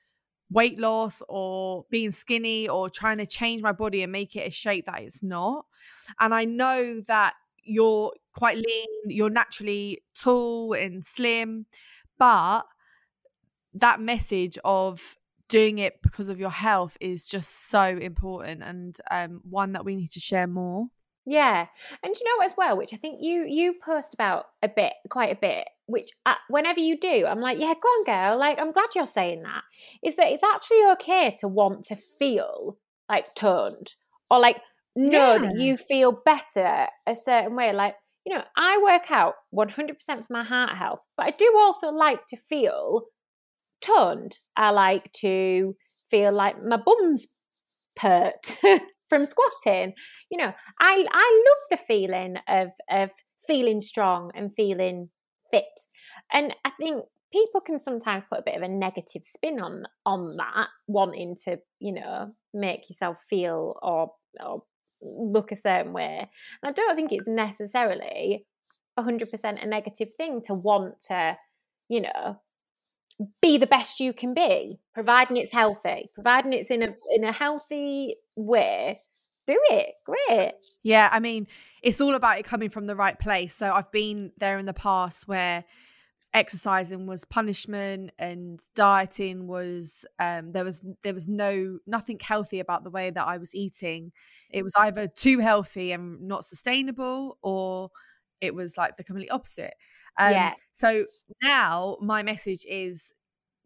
[0.55, 4.51] weight loss or being skinny or trying to change my body and make it a
[4.51, 5.67] shape that it's not.
[6.21, 11.67] And I know that you're quite lean, you're naturally tall and slim,
[12.19, 12.63] but
[13.75, 15.17] that message of
[15.49, 19.97] doing it because of your health is just so important and um, one that we
[19.97, 20.87] need to share more.
[21.27, 21.67] Yeah,
[22.03, 25.33] and you know as well, which I think you you post about a bit, quite
[25.33, 25.69] a bit.
[25.87, 28.39] Which uh, whenever you do, I'm like, yeah, go on, girl.
[28.39, 29.63] Like, I'm glad you're saying that.
[30.03, 33.95] Is that it's actually okay to want to feel like toned
[34.31, 34.61] or like
[34.97, 35.39] know Yeah.
[35.39, 37.73] that you feel better a certain way.
[37.73, 41.89] Like, you know, I work out 100% for my heart health, but I do also
[41.89, 43.05] like to feel
[43.81, 44.39] toned.
[44.57, 45.77] I like to
[46.11, 47.27] feel like my bum's
[47.97, 48.59] pert
[49.15, 49.95] from squatting.
[50.31, 53.11] You know, I I love the feeling of of
[53.47, 55.11] feeling strong and feeling
[55.51, 55.65] fit.
[56.33, 60.37] And I think people can sometimes put a bit of a negative spin on on
[60.37, 64.65] that, wanting to, you know, make yourself feel or or
[65.03, 66.29] look a certain way.
[66.63, 68.47] And I don't think it's necessarily
[68.99, 71.37] 100% a negative thing to want to,
[71.89, 72.41] you know,
[73.41, 77.33] be the best you can be, providing it's healthy, providing it's in a in a
[77.33, 78.99] healthy way.
[79.47, 80.53] Do it, great.
[80.83, 81.47] Yeah, I mean,
[81.83, 83.55] it's all about it coming from the right place.
[83.55, 85.65] So I've been there in the past where
[86.33, 92.83] exercising was punishment and dieting was um there was there was no nothing healthy about
[92.83, 94.11] the way that I was eating.
[94.51, 97.91] It was either too healthy and not sustainable or
[98.41, 99.75] it was like the complete opposite.
[100.19, 100.55] Um, Yeah.
[100.73, 101.07] So
[101.43, 103.13] now my message is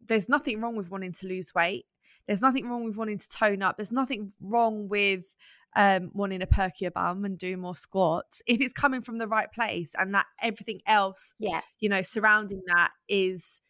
[0.04, 1.86] there's nothing wrong with wanting to lose weight.
[2.26, 3.76] There's nothing wrong with wanting to tone up.
[3.76, 5.34] There's nothing wrong with
[5.76, 9.50] um, wanting a perkier bum and do more squats if it's coming from the right
[9.52, 11.60] place and that everything else, Yeah.
[11.80, 13.60] you know, surrounding that is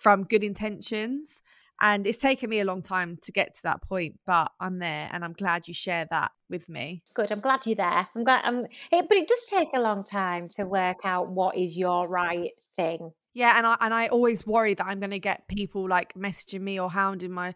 [0.00, 1.42] from good intentions.
[1.80, 5.08] And it's taken me a long time to get to that point, but I'm there
[5.12, 7.02] and I'm glad you share that with me.
[7.14, 7.32] Good.
[7.32, 8.06] I'm glad you're there.
[8.14, 8.44] I'm glad.
[8.44, 8.66] I'm.
[8.92, 12.52] It, but it does take a long time to work out what is your right
[12.76, 13.12] thing.
[13.34, 16.62] Yeah, and I and I always worry that I'm going to get people like messaging
[16.62, 17.54] me or hounding my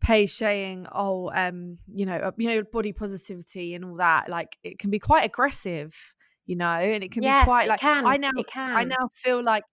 [0.00, 4.58] page saying, "Oh, um, you know, uh, you know, body positivity and all that." Like
[4.62, 6.14] it can be quite aggressive,
[6.46, 8.32] you know, and it can Yeah, be quite it like can, I now
[8.74, 9.64] I now feel like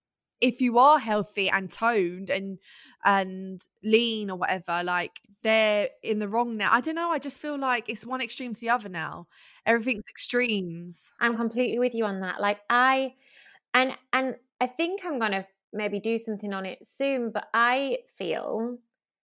[0.42, 2.60] if you are healthy and toned and
[3.06, 6.72] and lean or whatever, like they're in the wrong now.
[6.72, 7.12] I don't know.
[7.12, 9.28] I just feel like it's one extreme to the other now.
[9.66, 11.14] Everything's extremes.
[11.20, 12.42] I'm completely with you on that.
[12.42, 13.14] Like I,
[13.74, 17.32] and and I think I'm gonna maybe do something on it soon.
[17.32, 18.78] But I feel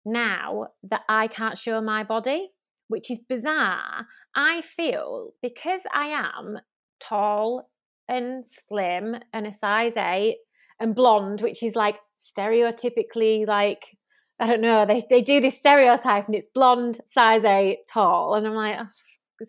[0.05, 2.51] now that I can't show my body,
[2.87, 4.07] which is bizarre.
[4.35, 6.59] I feel because I am
[6.99, 7.69] tall
[8.07, 10.37] and slim and a size eight
[10.81, 13.97] and blonde, which is like stereotypically like
[14.39, 18.47] I don't know, they they do this stereotype and it's blonde, size eight, tall, and
[18.47, 18.87] I'm like, oh,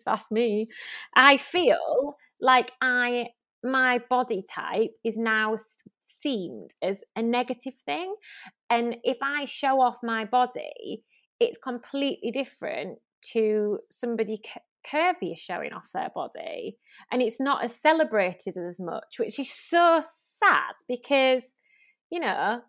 [0.05, 0.67] that's me.
[1.15, 3.27] I feel like I
[3.63, 8.13] my body type is now s- seemed as a negative thing,
[8.69, 11.03] and if I show off my body,
[11.39, 12.99] it's completely different
[13.33, 14.41] to somebody
[14.89, 16.77] c- is showing off their body,
[17.11, 21.53] and it's not as celebrated as much, which is so sad because
[22.09, 22.61] you know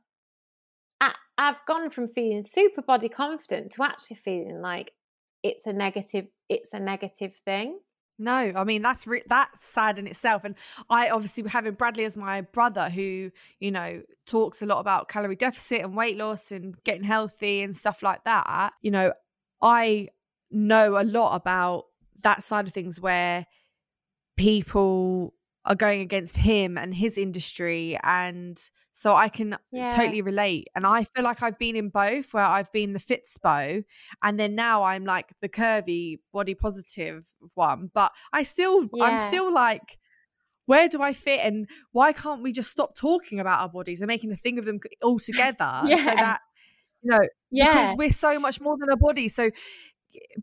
[1.00, 4.92] I, I've gone from feeling super body confident to actually feeling like
[5.42, 7.78] it's a negative it's a negative thing
[8.18, 10.54] No, I mean that's re- that's sad in itself, and
[10.88, 15.34] I obviously having Bradley as my brother, who you know talks a lot about calorie
[15.36, 18.72] deficit and weight loss and getting healthy and stuff like that.
[18.82, 19.12] You know,
[19.60, 20.10] I
[20.52, 21.86] know a lot about
[22.22, 23.46] that side of things where
[24.36, 25.34] people
[25.66, 29.88] are going against him and his industry and so I can Yeah.
[29.88, 33.26] totally relate and I feel like I've been in both where I've been the fit
[33.26, 33.82] spo
[34.22, 39.06] and then now I'm like the curvy body positive one but I still Yeah.
[39.06, 39.98] I'm still like
[40.66, 44.08] where do I fit and why can't we just stop talking about our bodies and
[44.08, 46.14] making a thing of them all together so Yeah.
[46.16, 46.40] that
[47.02, 47.20] you know
[47.52, 49.50] because we're so much more than a body so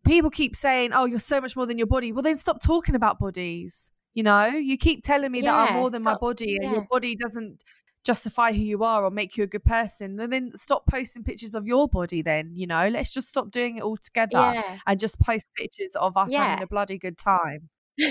[0.03, 2.11] people keep saying oh you're so much more than your body.
[2.11, 4.47] Well then stop talking about bodies you know?
[4.47, 7.63] You keep telling me that i'm more than my stop- body and your body doesn't
[8.03, 11.53] justify who you are or make you a good person then then stop posting pictures
[11.53, 12.87] of your body then you know?
[12.89, 14.77] Let's just stop doing it all together yeah.
[14.87, 17.69] and just post pictures of us having a bloody good time.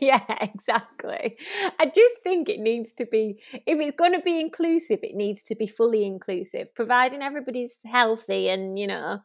[0.00, 1.36] Yeah exactly.
[1.80, 5.42] I just think it needs to be if it's going to be inclusive it needs
[5.44, 9.20] to be fully inclusive providing everybody's healthy and you know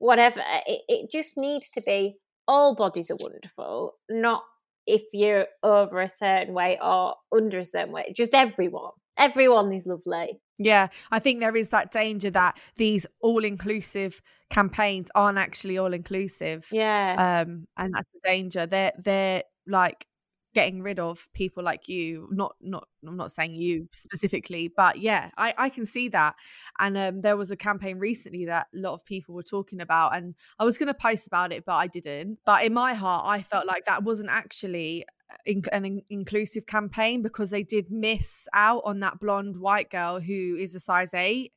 [0.00, 2.16] whatever it, it just needs to be
[2.48, 4.42] all bodies are wonderful not
[4.86, 9.86] if you're over a certain weight or under a certain weight just everyone everyone is
[9.86, 14.20] lovely Yeah, I think there is that danger that these all inclusive
[14.50, 16.68] campaigns aren't actually all inclusive.
[16.70, 18.66] yeah Um, and that's the danger.
[18.66, 20.06] They're they're like
[20.54, 22.28] getting rid of people like you.
[22.32, 26.34] Not not I'm not saying you specifically, but yeah, I, I can see that.
[26.78, 30.16] And um there was a campaign recently that a lot of people were talking about
[30.16, 32.38] and I was gonna post about it, but I didn't.
[32.44, 35.04] But in my heart I felt like that wasn't actually
[35.46, 40.20] in, an in- inclusive campaign because they did miss out on that blonde white girl
[40.20, 41.52] who is a size eight.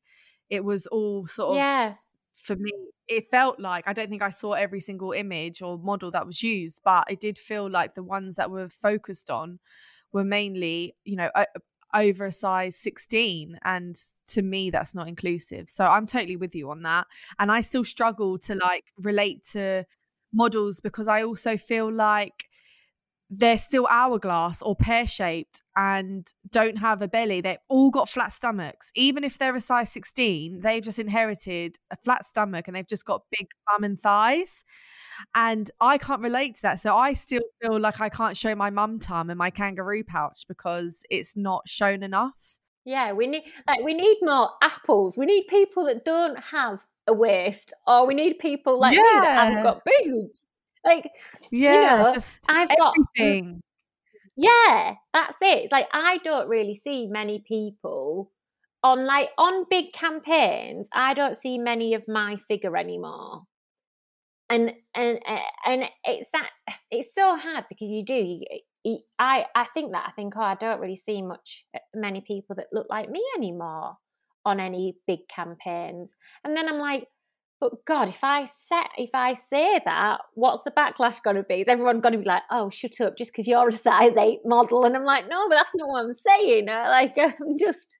[0.50, 1.94] It was all sort of Yeah.
[2.44, 2.72] For me,
[3.08, 6.42] it felt like I don't think I saw every single image or model that was
[6.42, 9.58] used, but it did feel like the ones that were focused on
[10.12, 11.30] were mainly, you know,
[11.94, 15.68] over a size 16 and to me that's not inclusive.
[15.68, 17.06] So i'm totally with you on that
[17.38, 19.84] and i still struggle to like relate to
[20.32, 22.48] models because i also feel like
[23.30, 27.40] they're still hourglass or pear shaped and don't have a belly.
[27.40, 28.90] They've all got flat stomachs.
[28.94, 33.04] Even if they're a size 16, they've just inherited a flat stomach and they've just
[33.04, 34.64] got big bum and thighs.
[35.34, 36.80] And I can't relate to that.
[36.80, 40.44] So I still feel like I can't show my mum tum and my kangaroo pouch
[40.48, 42.60] because it's not shown enough.
[42.84, 45.16] Yeah, we need like we need more apples.
[45.16, 49.02] We need people that don't have a waist, or we need people like yeah.
[49.02, 50.46] me that haven't got boobs.
[50.84, 51.10] Like,
[51.50, 52.14] yeah, you know,
[52.48, 53.52] I've everything.
[53.54, 53.60] got.
[54.36, 55.58] Yeah, that's it.
[55.64, 58.30] It's like I don't really see many people
[58.82, 60.88] on like on big campaigns.
[60.92, 63.42] I don't see many of my figure anymore.
[64.50, 65.20] And and
[65.66, 66.50] and it's that
[66.90, 68.40] it's so hard because you do you,
[68.84, 72.20] you, I I think that I think oh I don't really see much uh, many
[72.20, 73.96] people that look like me anymore
[74.44, 76.14] on any big campaigns.
[76.44, 77.06] And then I'm like,
[77.60, 81.60] but God, if I set, if I say that, what's the backlash going to be?
[81.60, 84.40] Is everyone going to be like, "Oh, shut up," just because you're a size eight
[84.44, 84.84] model?
[84.84, 86.68] And I'm like, no, but that's not what I'm saying.
[86.68, 87.98] Uh, like, I'm just.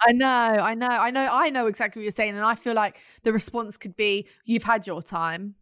[0.00, 2.74] I know, I know, I know, I know exactly what you're saying, and I feel
[2.74, 5.54] like the response could be, "You've had your time,"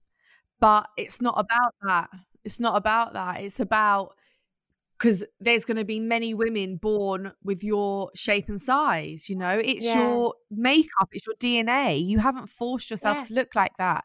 [0.61, 2.11] but it's not about that.
[2.45, 3.41] It's not about that.
[3.41, 4.14] It's about
[4.99, 9.61] because there's going to be many women born with your shape and size you know
[9.62, 9.99] it's yeah.
[9.99, 13.22] your makeup it's your dna you haven't forced yourself yeah.
[13.22, 14.05] to look like that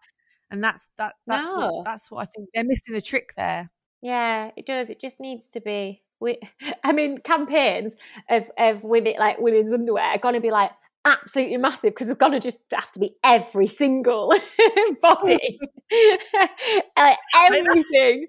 [0.52, 1.72] and that's that that's no.
[1.72, 3.70] what that's what i think they're missing a trick there
[4.02, 6.40] yeah it does it just needs to be we,
[6.84, 7.96] I mean, campaigns
[8.30, 10.72] of, of women like women's underwear are going to be like,
[11.06, 14.34] absolutely massive because it's going to just have to be every single
[15.02, 15.60] body,
[16.98, 18.28] like everything,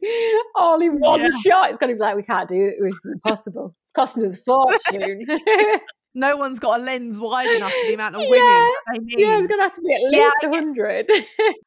[0.54, 1.28] all in one yeah.
[1.44, 1.70] shot.
[1.70, 2.74] It's going to be like we can't do it.
[2.78, 3.74] It's impossible.
[3.82, 5.26] It's costing us a fortune.
[6.14, 8.38] no one's got a lens wide enough for the amount of women.
[8.38, 11.10] Yeah, yeah it's going to have to be at least yeah, hundred.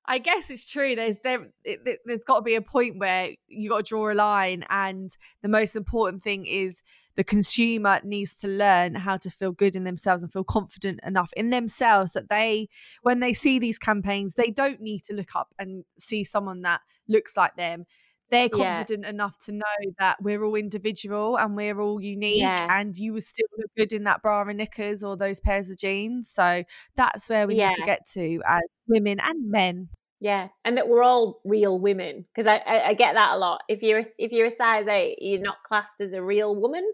[0.05, 0.95] I guess it's true.
[0.95, 4.13] There's there it, there's got to be a point where you got to draw a
[4.13, 6.81] line, and the most important thing is
[7.16, 11.32] the consumer needs to learn how to feel good in themselves and feel confident enough
[11.34, 12.70] in themselves that they,
[13.01, 16.82] when they see these campaigns, they don't need to look up and see someone that
[17.07, 17.86] looks like them.
[18.30, 19.09] They're confident yeah.
[19.11, 22.68] enough to know that we're all individual and we're all unique, yeah.
[22.80, 25.78] and you would still look good in that bra and knickers or those pairs of
[25.78, 26.30] jeans.
[26.30, 26.64] So
[26.95, 27.68] that's where we yeah.
[27.68, 29.89] need to get to as women and men.
[30.24, 33.59] Yeah, and that we're all real women because I, I, I, get that a lot.
[33.67, 36.89] If you're if you're a size eight, you're not classed as a real woman,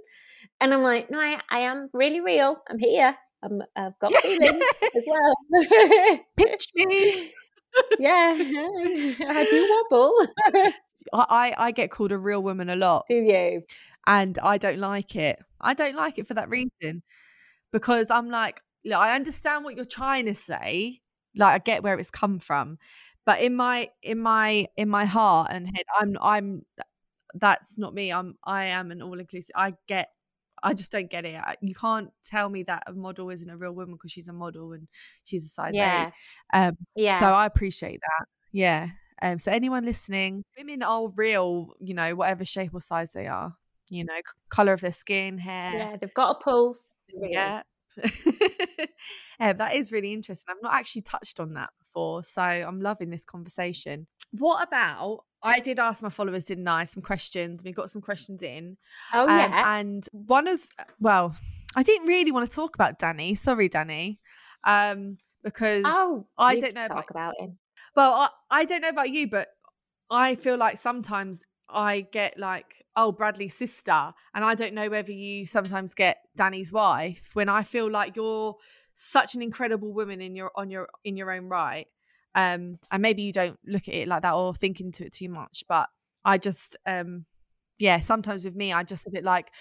[0.60, 2.58] and I'm like, no, I, I am really real.
[2.68, 3.16] I'm here.
[3.44, 4.64] I'm, I've got feelings
[4.96, 5.36] as well.
[6.38, 7.32] Pitch me.
[8.00, 10.28] yeah, I do wobble.
[11.14, 13.06] I, I get called a real woman a lot.
[13.08, 13.62] Do you?
[14.08, 15.38] And I don't like it.
[15.62, 17.04] I don't like it for that reason
[17.72, 21.02] because I'm like, look, I understand what you're trying to say.
[21.36, 22.80] Like, I get where it's come from,
[23.30, 26.66] but in my in my in my heart and head i'm i'm
[27.36, 30.10] that's not me i'm i am an all inclusive i get
[30.62, 31.40] I just don't get it.
[31.62, 34.74] You can't tell me that a model isn't a real woman because she's a model
[34.74, 34.90] and
[35.24, 36.08] she's a size yeah.
[36.08, 36.14] eight.
[36.54, 37.16] Um, yeah.
[37.16, 38.26] So I appreciate that.
[38.52, 38.90] Yeah.
[39.22, 41.76] Um, so anyone listening, women are real.
[41.80, 43.54] You know, whatever shape or size they are.
[43.90, 44.20] You know,
[44.50, 45.72] color of their skin, hair.
[45.74, 46.94] Yeah, they've got a pulse.
[47.08, 47.62] Yeah.
[49.40, 50.54] um, that is really interesting.
[50.56, 52.24] I've not actually touched on that before.
[52.24, 54.08] So I'm loving this conversation.
[54.32, 56.84] What about I did ask my followers, didn't I?
[56.84, 57.64] Some questions.
[57.64, 58.78] We got some questions in.
[59.14, 59.80] Oh, um, yeah.
[59.80, 60.62] And one of,
[61.00, 61.36] well,
[61.76, 63.36] I didn't really want to talk about Danny.
[63.36, 64.20] Sorry, Danny.
[64.66, 67.58] Um, because oh, I don't know talk about, about him.
[67.96, 69.48] Well, I, I don't know about you, but
[70.12, 71.42] I feel like sometimes
[71.72, 74.14] I get like, oh, Bradley's sister.
[74.34, 78.56] And I don't know whether you sometimes get Danny's wife when I feel like you're
[79.02, 81.88] such an incredible woman in your on your in your own right
[82.36, 85.30] um and maybe you don't look at it like that or think into it too
[85.30, 85.88] much but
[86.26, 87.26] i just um
[87.78, 89.54] yeah sometimes with me i just a bit like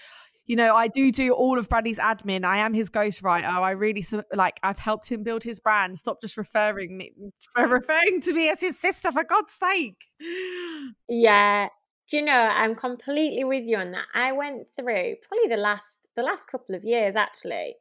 [0.45, 2.43] you know i do do all of bradley's admin.
[2.43, 3.45] I am his ghostwriter.
[3.45, 4.03] I really
[4.33, 5.97] like i've helped him build his brand.
[5.97, 7.11] Stop just referring me
[7.55, 10.03] referring to me as his sister for god's sake.
[11.07, 11.69] Yeah
[12.09, 16.07] do you know i'm completely with you on that i went through probably the last
[16.15, 17.75] the last couple of years actually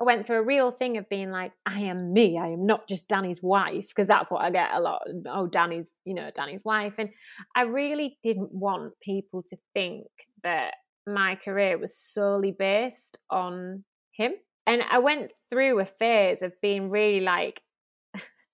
[0.00, 2.38] I went through a real thing of being like, I am me.
[2.38, 5.02] I am not just Danny's wife, because that's what I get a lot.
[5.26, 6.94] Oh, Danny's, you know, Danny's wife.
[6.98, 7.10] And
[7.56, 10.06] I really didn't want people to think
[10.44, 10.74] that
[11.04, 14.34] my career was solely based on him.
[14.68, 17.62] And I went through a phase of being really like,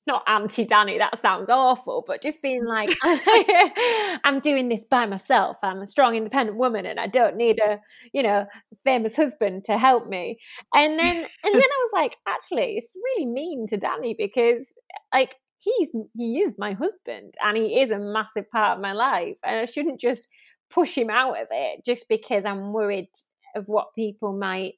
[0.07, 2.69] not anti Danny, that sounds awful, but just being mm.
[2.69, 2.95] like,
[4.25, 5.59] I'm doing this by myself.
[5.63, 7.81] I'm a strong, independent woman and I don't need a,
[8.13, 8.47] you know,
[8.85, 10.39] famous husband to help me.
[10.75, 14.73] And then, and then I was like, actually, it's really mean to Danny because,
[15.13, 19.39] like, he's, he is my husband and he is a massive part of my life.
[19.43, 20.29] And I shouldn't just
[20.71, 23.09] push him out of it just because I'm worried
[23.57, 24.75] of what people might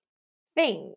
[0.54, 0.96] think.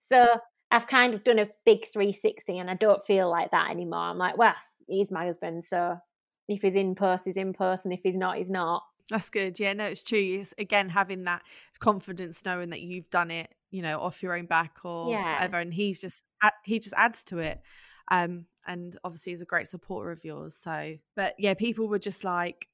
[0.00, 0.38] So
[0.70, 4.00] I've kind of done a big 360 and I don't feel like that anymore.
[4.00, 4.54] I'm like, well,
[4.86, 5.64] he's my husband.
[5.64, 5.98] So
[6.46, 7.84] if he's in post, he's in post.
[7.84, 8.82] And if he's not, he's not.
[9.08, 9.58] That's good.
[9.58, 10.18] Yeah, no, it's true.
[10.18, 11.42] It's again having that
[11.78, 15.34] confidence, knowing that you've done it, you know, off your own back or yeah.
[15.34, 15.58] whatever.
[15.58, 16.22] And he's just,
[16.64, 17.62] he just adds to it.
[18.10, 20.54] Um, and obviously he's a great supporter of yours.
[20.54, 22.68] So, but yeah, people were just like,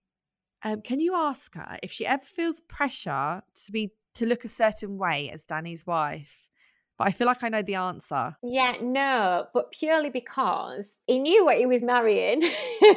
[0.64, 4.48] um, can you ask her if she ever feels pressure to be to look a
[4.48, 6.50] certain way as Danny's wife?
[6.98, 8.36] But I feel like I know the answer.
[8.42, 12.42] Yeah, no, but purely because he knew what he was marrying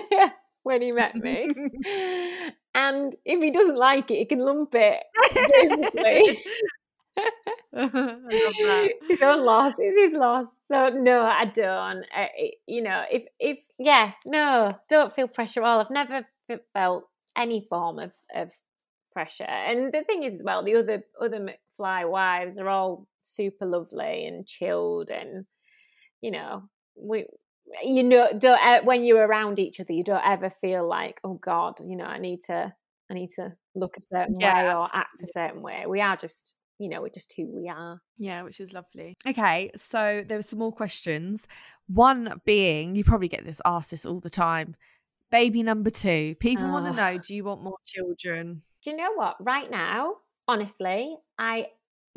[0.63, 1.47] when he met me.
[2.75, 5.03] and if he doesn't like it, he can lump it.
[7.73, 9.73] it's his own loss.
[9.79, 10.47] It's his loss.
[10.67, 12.05] So no, I don't.
[12.15, 15.79] I, you know, if if yeah, no, don't feel pressure all.
[15.79, 16.27] I've never
[16.73, 18.51] felt any form of of
[19.17, 19.45] pressure.
[19.45, 24.27] And the thing is, as well, the other other McFly wives are all super lovely
[24.27, 25.45] and chilled, and
[26.21, 27.25] you know, we
[27.83, 31.79] you know don't when you're around each other, you don't ever feel like, oh God,
[31.79, 32.71] you know, I need to
[33.09, 35.85] I need to look a certain yeah, way or act a certain way.
[35.87, 37.99] We are just you know, we're just who we are.
[38.19, 39.17] Yeah, which is lovely.
[39.27, 41.47] Okay, so there were some more questions.
[41.87, 44.75] One being, you probably get this asked this all the time.
[45.31, 46.35] Baby number two.
[46.39, 46.71] People oh.
[46.71, 48.61] want to know, do you want more children?
[48.87, 49.35] Do you know what?
[49.41, 50.13] Right now,
[50.47, 51.67] honestly, I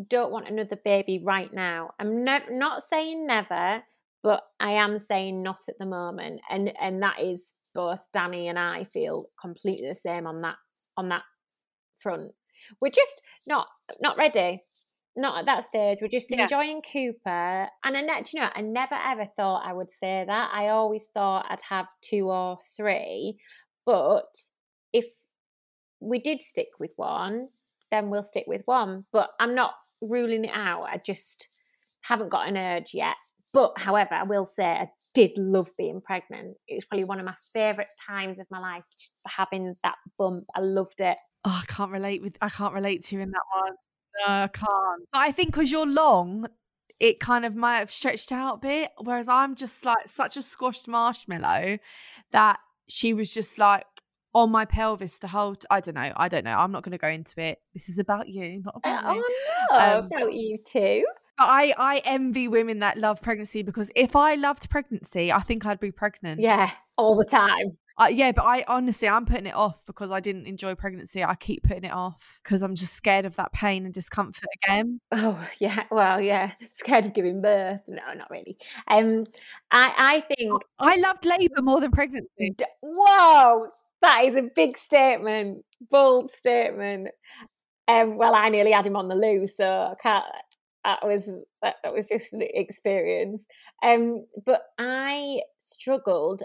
[0.08, 1.90] don't want another baby right now.
[1.98, 3.82] I'm ne- not saying never,
[4.22, 6.42] but I am saying not at the moment.
[6.48, 10.58] And and that is both Danny and I feel completely the same on that
[10.96, 11.24] on that
[11.96, 12.30] front.
[12.80, 13.66] We're just not
[14.00, 14.60] not ready.
[15.16, 15.98] Not at that stage.
[16.00, 16.42] We're just yeah.
[16.42, 17.66] enjoying Cooper.
[17.84, 20.50] And I, ne- you know, I never ever thought I would say that.
[20.54, 23.38] I always thought I'd have two or three.
[23.84, 24.28] But
[24.92, 25.06] if
[26.00, 27.48] we did stick with one,
[27.90, 29.04] then we'll stick with one.
[29.12, 30.84] But I'm not ruling it out.
[30.84, 31.46] I just
[32.02, 33.16] haven't got an urge yet.
[33.52, 36.56] But however, I will say I did love being pregnant.
[36.68, 38.84] It was probably one of my favourite times of my life,
[39.26, 40.44] having that bump.
[40.54, 41.18] I loved it.
[41.44, 43.72] Oh, I can't relate with I can't relate to you in that one.
[44.20, 45.02] No, I can't.
[45.12, 46.46] But I think because you're long,
[47.00, 48.90] it kind of might have stretched out a bit.
[49.02, 51.78] Whereas I'm just like such a squashed marshmallow
[52.30, 53.84] that she was just like
[54.34, 56.12] on my pelvis the whole t- I don't know.
[56.16, 56.56] I don't know.
[56.56, 57.58] I'm not going to go into it.
[57.74, 59.20] This is about you, not about uh, me.
[59.20, 61.04] Oh no, um, about you too.
[61.38, 65.80] I I envy women that love pregnancy because if I loved pregnancy, I think I'd
[65.80, 66.40] be pregnant.
[66.40, 67.78] Yeah, all the time.
[68.00, 71.22] Uh, yeah, but I honestly, I'm putting it off because I didn't enjoy pregnancy.
[71.22, 75.00] I keep putting it off because I'm just scared of that pain and discomfort again.
[75.12, 77.80] Oh yeah, well yeah, scared of giving birth.
[77.88, 78.56] No, not really.
[78.88, 79.24] Um,
[79.70, 82.54] I I think I loved labour more than pregnancy.
[82.56, 83.68] D- Whoa,
[84.02, 87.08] that is a big statement, bold statement.
[87.88, 90.24] Um, well, I nearly had him on the loo, so I can't.
[90.84, 91.28] That was
[91.62, 93.44] that, was just an experience.
[93.82, 96.42] Um, but I struggled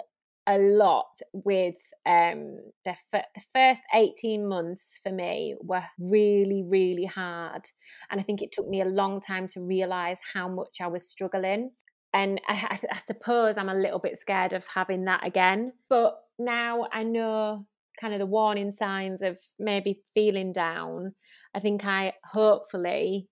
[0.47, 7.05] a lot with um the f- the first 18 months for me were really really
[7.05, 7.63] hard
[8.11, 11.09] and i think it took me a long time to realize how much i was
[11.09, 11.71] struggling
[12.13, 16.87] and I, I, suppose i'm a little bit scared of having that again but now
[16.91, 17.65] i know
[17.99, 21.13] kind of the warning signs of maybe feeling down
[21.53, 23.27] i think i hopefully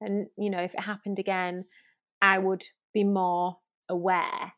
[0.00, 1.62] and you know if it happened again
[2.20, 3.56] i would be more
[3.88, 4.52] aware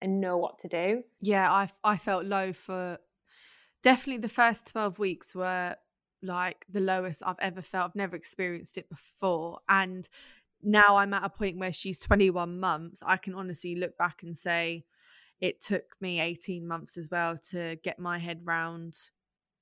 [0.00, 1.02] and know what to do.
[1.20, 2.98] Yeah, I I felt low for
[3.82, 5.76] definitely the first 12 weeks were
[6.22, 7.86] like the lowest I've ever felt.
[7.86, 10.08] I've never experienced it before and
[10.60, 13.02] now I'm at a point where she's 21 months.
[13.06, 14.84] I can honestly look back and say
[15.40, 18.96] it took me 18 months as well to get my head round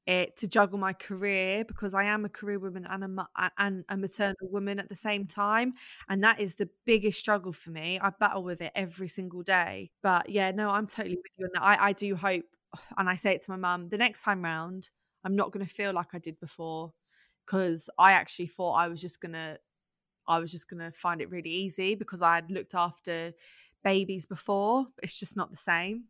[0.06, 3.96] it to juggle my career because I am a career woman and a, and a
[3.96, 5.74] maternal woman at the same time.
[6.08, 7.98] And that is the biggest struggle for me.
[8.00, 9.90] I battle with it every single day.
[10.02, 11.62] But yeah, no, I'm totally with you on that.
[11.62, 12.44] I, I do hope,
[12.98, 14.90] and I say it to my mum, the next time round,
[15.24, 16.92] I'm not going to feel like I did before
[17.44, 19.58] because I actually thought I was just going to.
[20.28, 23.32] I was just going to find it really easy because I had looked after
[23.92, 24.86] babies before.
[25.02, 26.04] It's just not the same.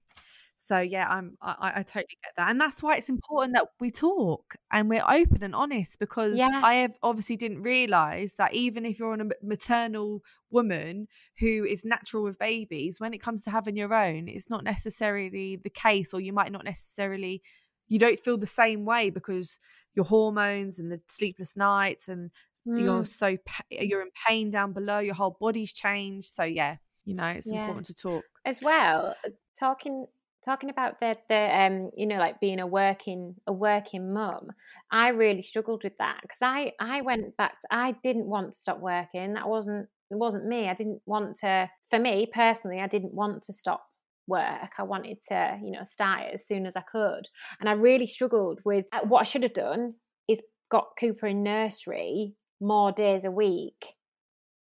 [0.58, 3.90] So yeah, I'm I, I totally get that, and that's why it's important that we
[3.90, 6.60] talk and we're open and honest because Yeah.
[6.62, 11.08] I have obviously didn't realize that even if you're on a maternal woman
[11.40, 15.56] who is natural with babies, when it comes to having your own, it's not necessarily
[15.56, 17.42] the case, or you might not necessarily
[17.88, 19.58] you don't feel the same way because
[19.94, 22.30] your hormones and the sleepless nights and
[22.74, 23.06] you're Mm.
[23.06, 23.36] so
[23.70, 26.26] you're in pain down below, your whole body's changed.
[26.38, 26.76] So yeah,
[27.06, 27.58] you know it's Yeah.
[27.58, 28.24] important to talk.
[28.44, 30.06] as well uh, talking
[30.44, 34.50] talking about the the um you know like being a working a working mum
[34.90, 38.58] i really struggled with that because i i went back to, i didn't want to
[38.58, 42.86] stop working that wasn't it wasn't me i didn't want to for me personally i
[42.86, 43.86] didn't want to stop
[44.28, 47.28] work i wanted to you know start it as soon as i could
[47.60, 49.94] and i really struggled with uh, what i should have done
[50.28, 53.94] is got cooper in nursery more days a week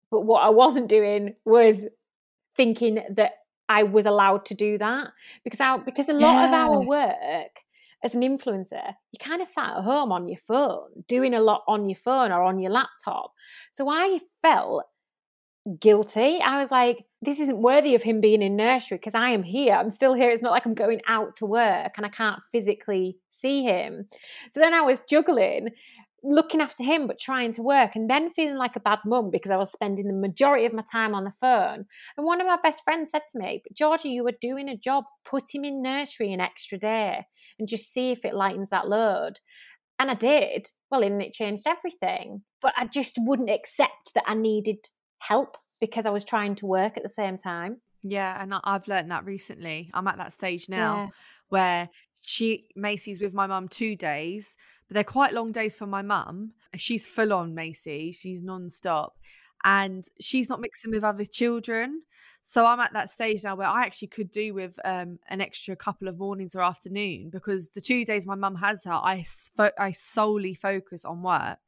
[0.10, 1.86] but what i wasn't doing was
[2.62, 3.32] thinking that
[3.68, 5.08] I was allowed to do that
[5.44, 7.62] because our because a lot of our work
[8.04, 11.64] as an influencer, you kind of sat at home on your phone, doing a lot
[11.68, 13.32] on your phone or on your laptop.
[13.72, 14.84] So I felt
[15.80, 16.40] guilty.
[16.42, 19.76] I was like, this isn't worthy of him being in nursery because I am here.
[19.76, 20.32] I'm still here.
[20.32, 24.08] It's not like I'm going out to work and I can't physically see him.
[24.50, 25.70] So then I was juggling
[26.24, 29.52] looking after him but trying to work and then feeling like a bad mum because
[29.52, 31.86] I was spending the majority of my time on the phone.
[32.16, 34.78] And one of my best friends said to me, But Georgia, you were doing a
[34.78, 37.26] job, put him in nursery an extra day
[37.58, 39.40] and just see if it lightens that load.
[39.98, 40.68] And I did.
[40.90, 42.42] Well, and it changed everything.
[42.62, 46.98] But I just wouldn't accept that I needed help because I was trying to work
[46.98, 47.82] at the same time.
[48.04, 49.90] Yeah, and I've learned that recently.
[49.94, 51.08] I'm at that stage now Yeah.
[51.50, 51.90] where
[52.24, 54.58] she Macy's with my mum two days,
[54.92, 56.52] but they're quite long days for my mum.
[56.76, 58.12] She's full on Macy.
[58.12, 59.18] She's non-stop.
[59.64, 62.02] And she's not mixing with other children.
[62.42, 65.78] So I'm at that stage now where I actually could do with um, an extra
[65.78, 69.24] couple of mornings or afternoon because the two days my mum has her, I,
[69.56, 71.60] fo- I solely focus on work.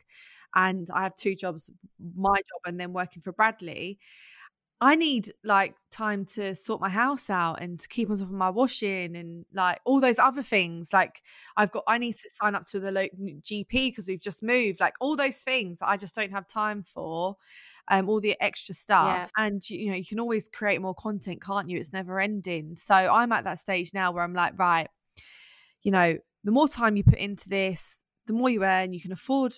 [0.53, 1.71] And I have two jobs,
[2.17, 3.99] my job and then working for Bradley.
[4.84, 8.34] I need like time to sort my house out and to keep on top of
[8.34, 10.91] my washing and like all those other things.
[10.91, 11.21] Like
[11.55, 14.81] I've got, I need to sign up to the local GP because we've just moved.
[14.81, 17.38] Like all those things I just don't have time for.
[17.89, 21.69] Um, all the extra stuff, and you know you can always create more content, can't
[21.69, 21.77] you?
[21.77, 22.77] It's never ending.
[22.77, 24.88] So I'm at that stage now where I'm like, right,
[25.81, 28.93] you know, the more time you put into this, the more you earn.
[28.93, 29.51] You can afford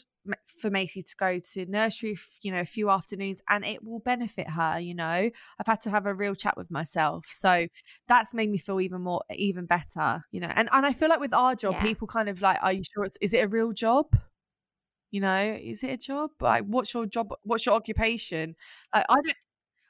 [0.59, 4.49] for Macy to go to nursery, you know, a few afternoons, and it will benefit
[4.49, 4.79] her.
[4.79, 5.05] You know,
[5.59, 7.67] I've had to have a real chat with myself, so
[8.07, 10.23] that's made me feel even more, even better.
[10.31, 11.83] You know, and and I feel like with our job, Yeah.
[11.83, 14.07] people kind of like, are you sure it's is it a real job?
[15.11, 16.31] You know, is it a job?
[16.41, 17.33] Like, what's your job?
[17.43, 18.55] What's your occupation?
[18.93, 19.37] Like, I don't.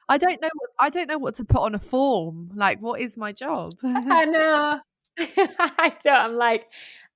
[0.08, 0.50] I don't know.
[0.54, 2.52] What, I don't know what to put on a form.
[2.54, 3.72] Like, what is my job?
[3.82, 4.80] I know.
[5.18, 6.14] I don't.
[6.14, 6.66] I'm like,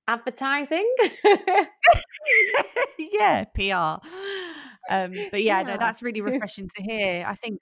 [0.07, 0.87] advertising?
[2.99, 4.05] yeah, PR.
[4.89, 7.25] Um, but yeah, no, that's really refreshing to hear.
[7.27, 7.59] I think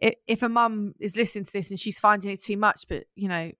[0.00, 3.28] if a mum is listening to this and she's finding it too much, but you
[3.28, 3.50] know,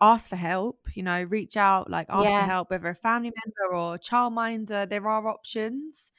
[0.00, 0.78] ask for help.
[0.94, 2.40] You know, reach out, like ask Yeah.
[2.44, 4.88] for help, whether a family member or a childminder.
[4.88, 6.12] There are options.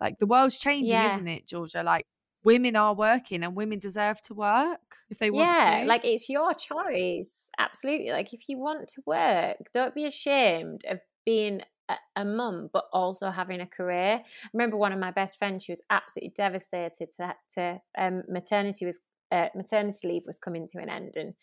[0.00, 1.12] Like the world's changing, Yeah.
[1.14, 1.82] isn't it, Georgia?
[1.82, 2.06] Like
[2.44, 5.86] women are working and women deserve to work if they want yeah, to.
[5.86, 7.48] like it's your choice.
[7.58, 8.10] Absolutely.
[8.10, 12.84] Like if you want to work, don't be ashamed of being a, a mum, but
[12.92, 14.20] also having a career.
[14.22, 18.86] I remember one of my best friends, she was absolutely devastated to, to um, maternity
[18.86, 21.34] was uh, maternity leave was coming to an end and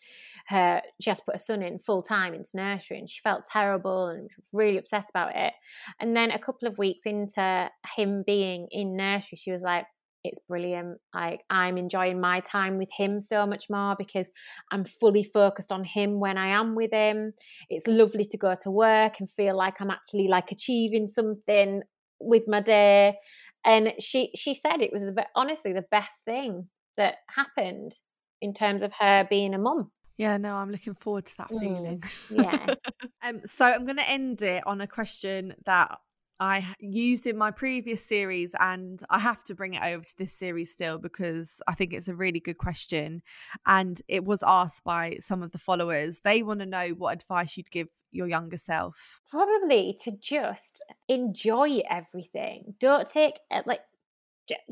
[0.48, 3.44] her she has to put her son in full time into nursery and she felt
[3.44, 5.52] terrible and was really obsessed about it
[6.00, 9.86] and then a couple of weeks into him being in nursery she was like
[10.26, 10.98] it's brilliant.
[11.14, 14.30] Like i'm enjoying my time with him so much more because
[14.70, 17.32] i'm fully focused on him when i am with him.
[17.68, 21.82] It's lovely to go to work and feel like i'm actually like achieving something
[22.20, 23.16] with my day.
[23.64, 27.94] And she she said it was the, honestly the best thing that happened
[28.40, 29.90] in terms of her being a mum.
[30.16, 32.02] Yeah, no, I'm looking forward to that Mm, feeling.
[32.30, 32.66] yeah.
[33.22, 35.98] um, so I'm going to end it on a question that
[36.38, 40.32] I used in my previous series, and I have to bring it over to this
[40.32, 43.22] series still because I think it's a really good question.
[43.66, 46.20] And it was asked by some of the followers.
[46.20, 49.20] They want to know what advice you'd give your younger self.
[49.30, 53.80] probably to just enjoy everything don't take uh, like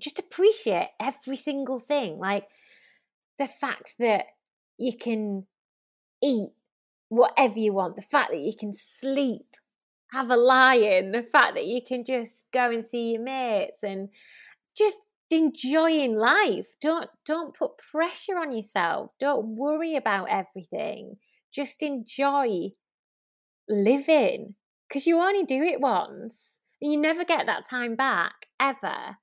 [0.01, 2.47] just appreciate every single thing like
[3.39, 4.27] the fact that
[4.79, 5.47] you can
[6.23, 6.49] eat
[7.09, 9.57] whatever you want the fact that you can sleep
[10.15, 13.83] have a lie in the fact that you can just go and see your mates
[13.83, 14.09] and
[14.77, 14.99] just
[15.31, 16.69] enjoying life.
[16.81, 19.11] Don't don't put pressure on yourself.
[19.19, 21.17] Don't worry about everything.
[21.53, 22.71] Just enjoy
[23.69, 24.55] living
[24.89, 29.19] because you only do it once and you never get that time back ever.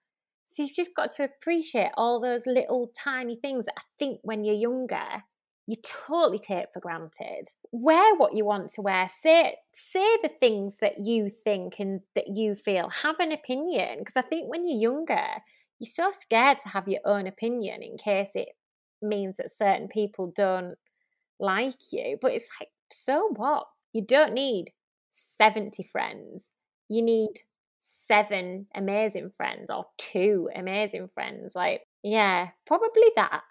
[0.49, 4.43] So you've just got to appreciate all those little tiny things that I think when
[4.43, 5.23] you're younger,
[5.71, 7.47] you totally take for granted.
[7.71, 9.07] Wear what you want to wear.
[9.07, 12.89] Say say the things that you think and that you feel.
[12.89, 15.27] Have an opinion because I think when you're younger,
[15.79, 18.49] you're so scared to have your own opinion in case it
[19.01, 20.75] means that certain people don't
[21.39, 22.17] like you.
[22.21, 23.65] But it's like, so what?
[23.93, 24.73] You don't need
[25.11, 26.51] 70 friends.
[26.89, 27.31] You need
[27.79, 31.53] seven amazing friends or two amazing friends.
[31.55, 33.43] Like, yeah, probably that,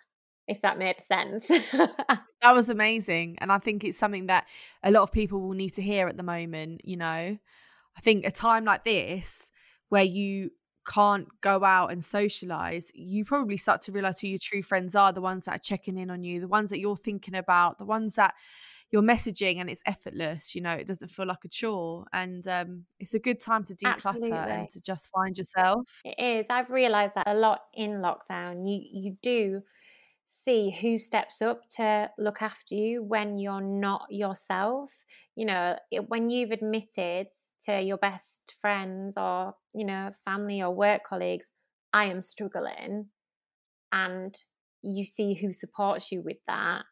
[0.49, 1.47] if that made sense.
[1.49, 3.37] that was amazing.
[3.41, 4.47] And I think it's something that
[4.83, 6.83] a lot of people will need to hear at the moment.
[6.85, 9.51] You know, I think a time like this
[9.89, 10.51] where you
[10.89, 15.13] can't go out and socialize, you probably start to realize who your true friends are
[15.13, 17.85] the ones that are checking in on you, the ones that you're thinking about, the
[17.85, 18.35] ones that
[18.91, 22.85] you're messaging and it's effortless you know it doesn't feel like a chore and um,
[22.99, 24.53] it's a good time to declutter Absolutely.
[24.53, 28.81] and to just find yourself it is i've realized that a lot in lockdown you
[28.93, 29.63] you do
[30.33, 35.05] see who steps up to look after you when you're not yourself.
[35.35, 35.77] You know
[36.09, 37.29] when you've admitted
[37.67, 41.51] to your best friends or you know family or work colleagues
[41.93, 43.07] i am struggling
[43.93, 44.35] and
[44.83, 46.85] you see who supports you with that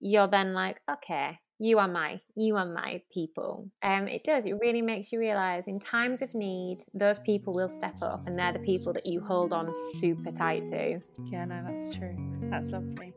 [0.00, 3.68] you're then like, okay, you are my, you are my people.
[3.82, 4.46] Um, it does.
[4.46, 8.34] It really makes you realize in times of need, those people will step up, and
[8.36, 11.00] they're the people that you hold on super tight to.
[11.26, 12.16] Yeah, no, that's true.
[12.44, 13.12] That's lovely.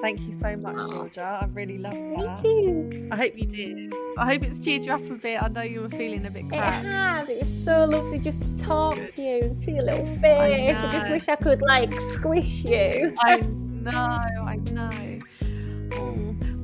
[0.00, 1.38] Thank you so much, Georgia.
[1.42, 2.42] I've really loved that.
[2.42, 3.08] Me too.
[3.12, 3.92] I hope you did.
[4.18, 5.42] I hope it's cheered you up a bit.
[5.42, 6.84] I know you were feeling a bit crap.
[6.84, 7.28] It has.
[7.28, 10.76] It was so lovely just to talk to you and see your little face.
[10.76, 13.14] I, I just wish I could like squish you.
[13.20, 13.90] I know.
[13.92, 14.90] I know.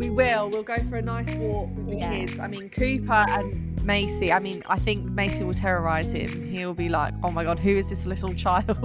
[0.00, 0.48] We will.
[0.48, 2.10] We'll go for a nice walk with the yeah.
[2.10, 2.40] kids.
[2.40, 4.32] I mean, Cooper and Macy.
[4.32, 6.50] I mean, I think Macy will terrorize him.
[6.50, 8.78] He'll be like, "Oh my god, who is this little child?"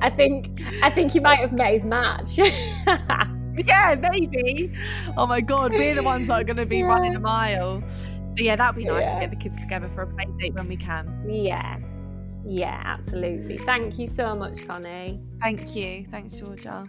[0.00, 0.62] I think.
[0.84, 2.38] I think he might have met his match.
[3.66, 4.72] yeah, maybe.
[5.16, 6.84] Oh my god, we're the ones that are going to be yeah.
[6.84, 7.82] running a mile.
[8.36, 9.14] But yeah, that'd be nice yeah.
[9.14, 11.26] to get the kids together for a play date when we can.
[11.28, 11.80] Yeah.
[12.46, 13.58] Yeah, absolutely.
[13.58, 15.20] Thank you so much, Connie.
[15.40, 16.06] Thank you.
[16.08, 16.88] Thanks, Georgia.